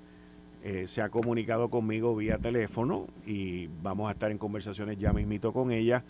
[0.62, 5.52] eh, se ha comunicado conmigo vía teléfono y vamos a estar en conversaciones ya mismito
[5.52, 6.04] con ella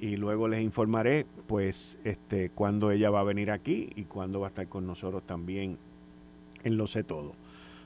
[0.00, 4.46] y luego les informaré pues este cuándo ella va a venir aquí y cuándo va
[4.46, 5.76] a estar con nosotros también
[6.64, 7.34] en Lo Sé Todo.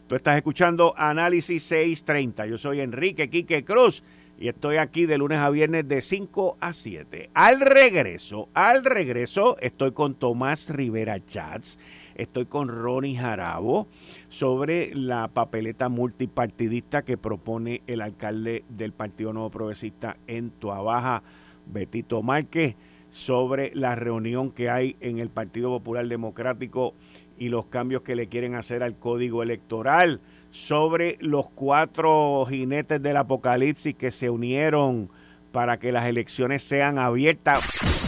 [0.06, 2.46] Tú estás escuchando Análisis 630.
[2.46, 4.04] Yo soy Enrique Quique Cruz
[4.38, 7.30] y estoy aquí de lunes a viernes de 5 a 7.
[7.34, 11.76] Al regreso, al regreso, estoy con Tomás Rivera Chats,
[12.20, 13.88] estoy con Ronnie Jarabo
[14.28, 21.22] sobre la papeleta multipartidista que propone el alcalde del Partido Nuevo Progresista en Tuabaja,
[21.66, 22.76] Betito Márquez,
[23.10, 26.94] sobre la reunión que hay en el Partido Popular Democrático
[27.38, 33.16] y los cambios que le quieren hacer al código electoral, sobre los cuatro jinetes del
[33.16, 35.08] apocalipsis que se unieron
[35.52, 37.89] para que las elecciones sean abiertas.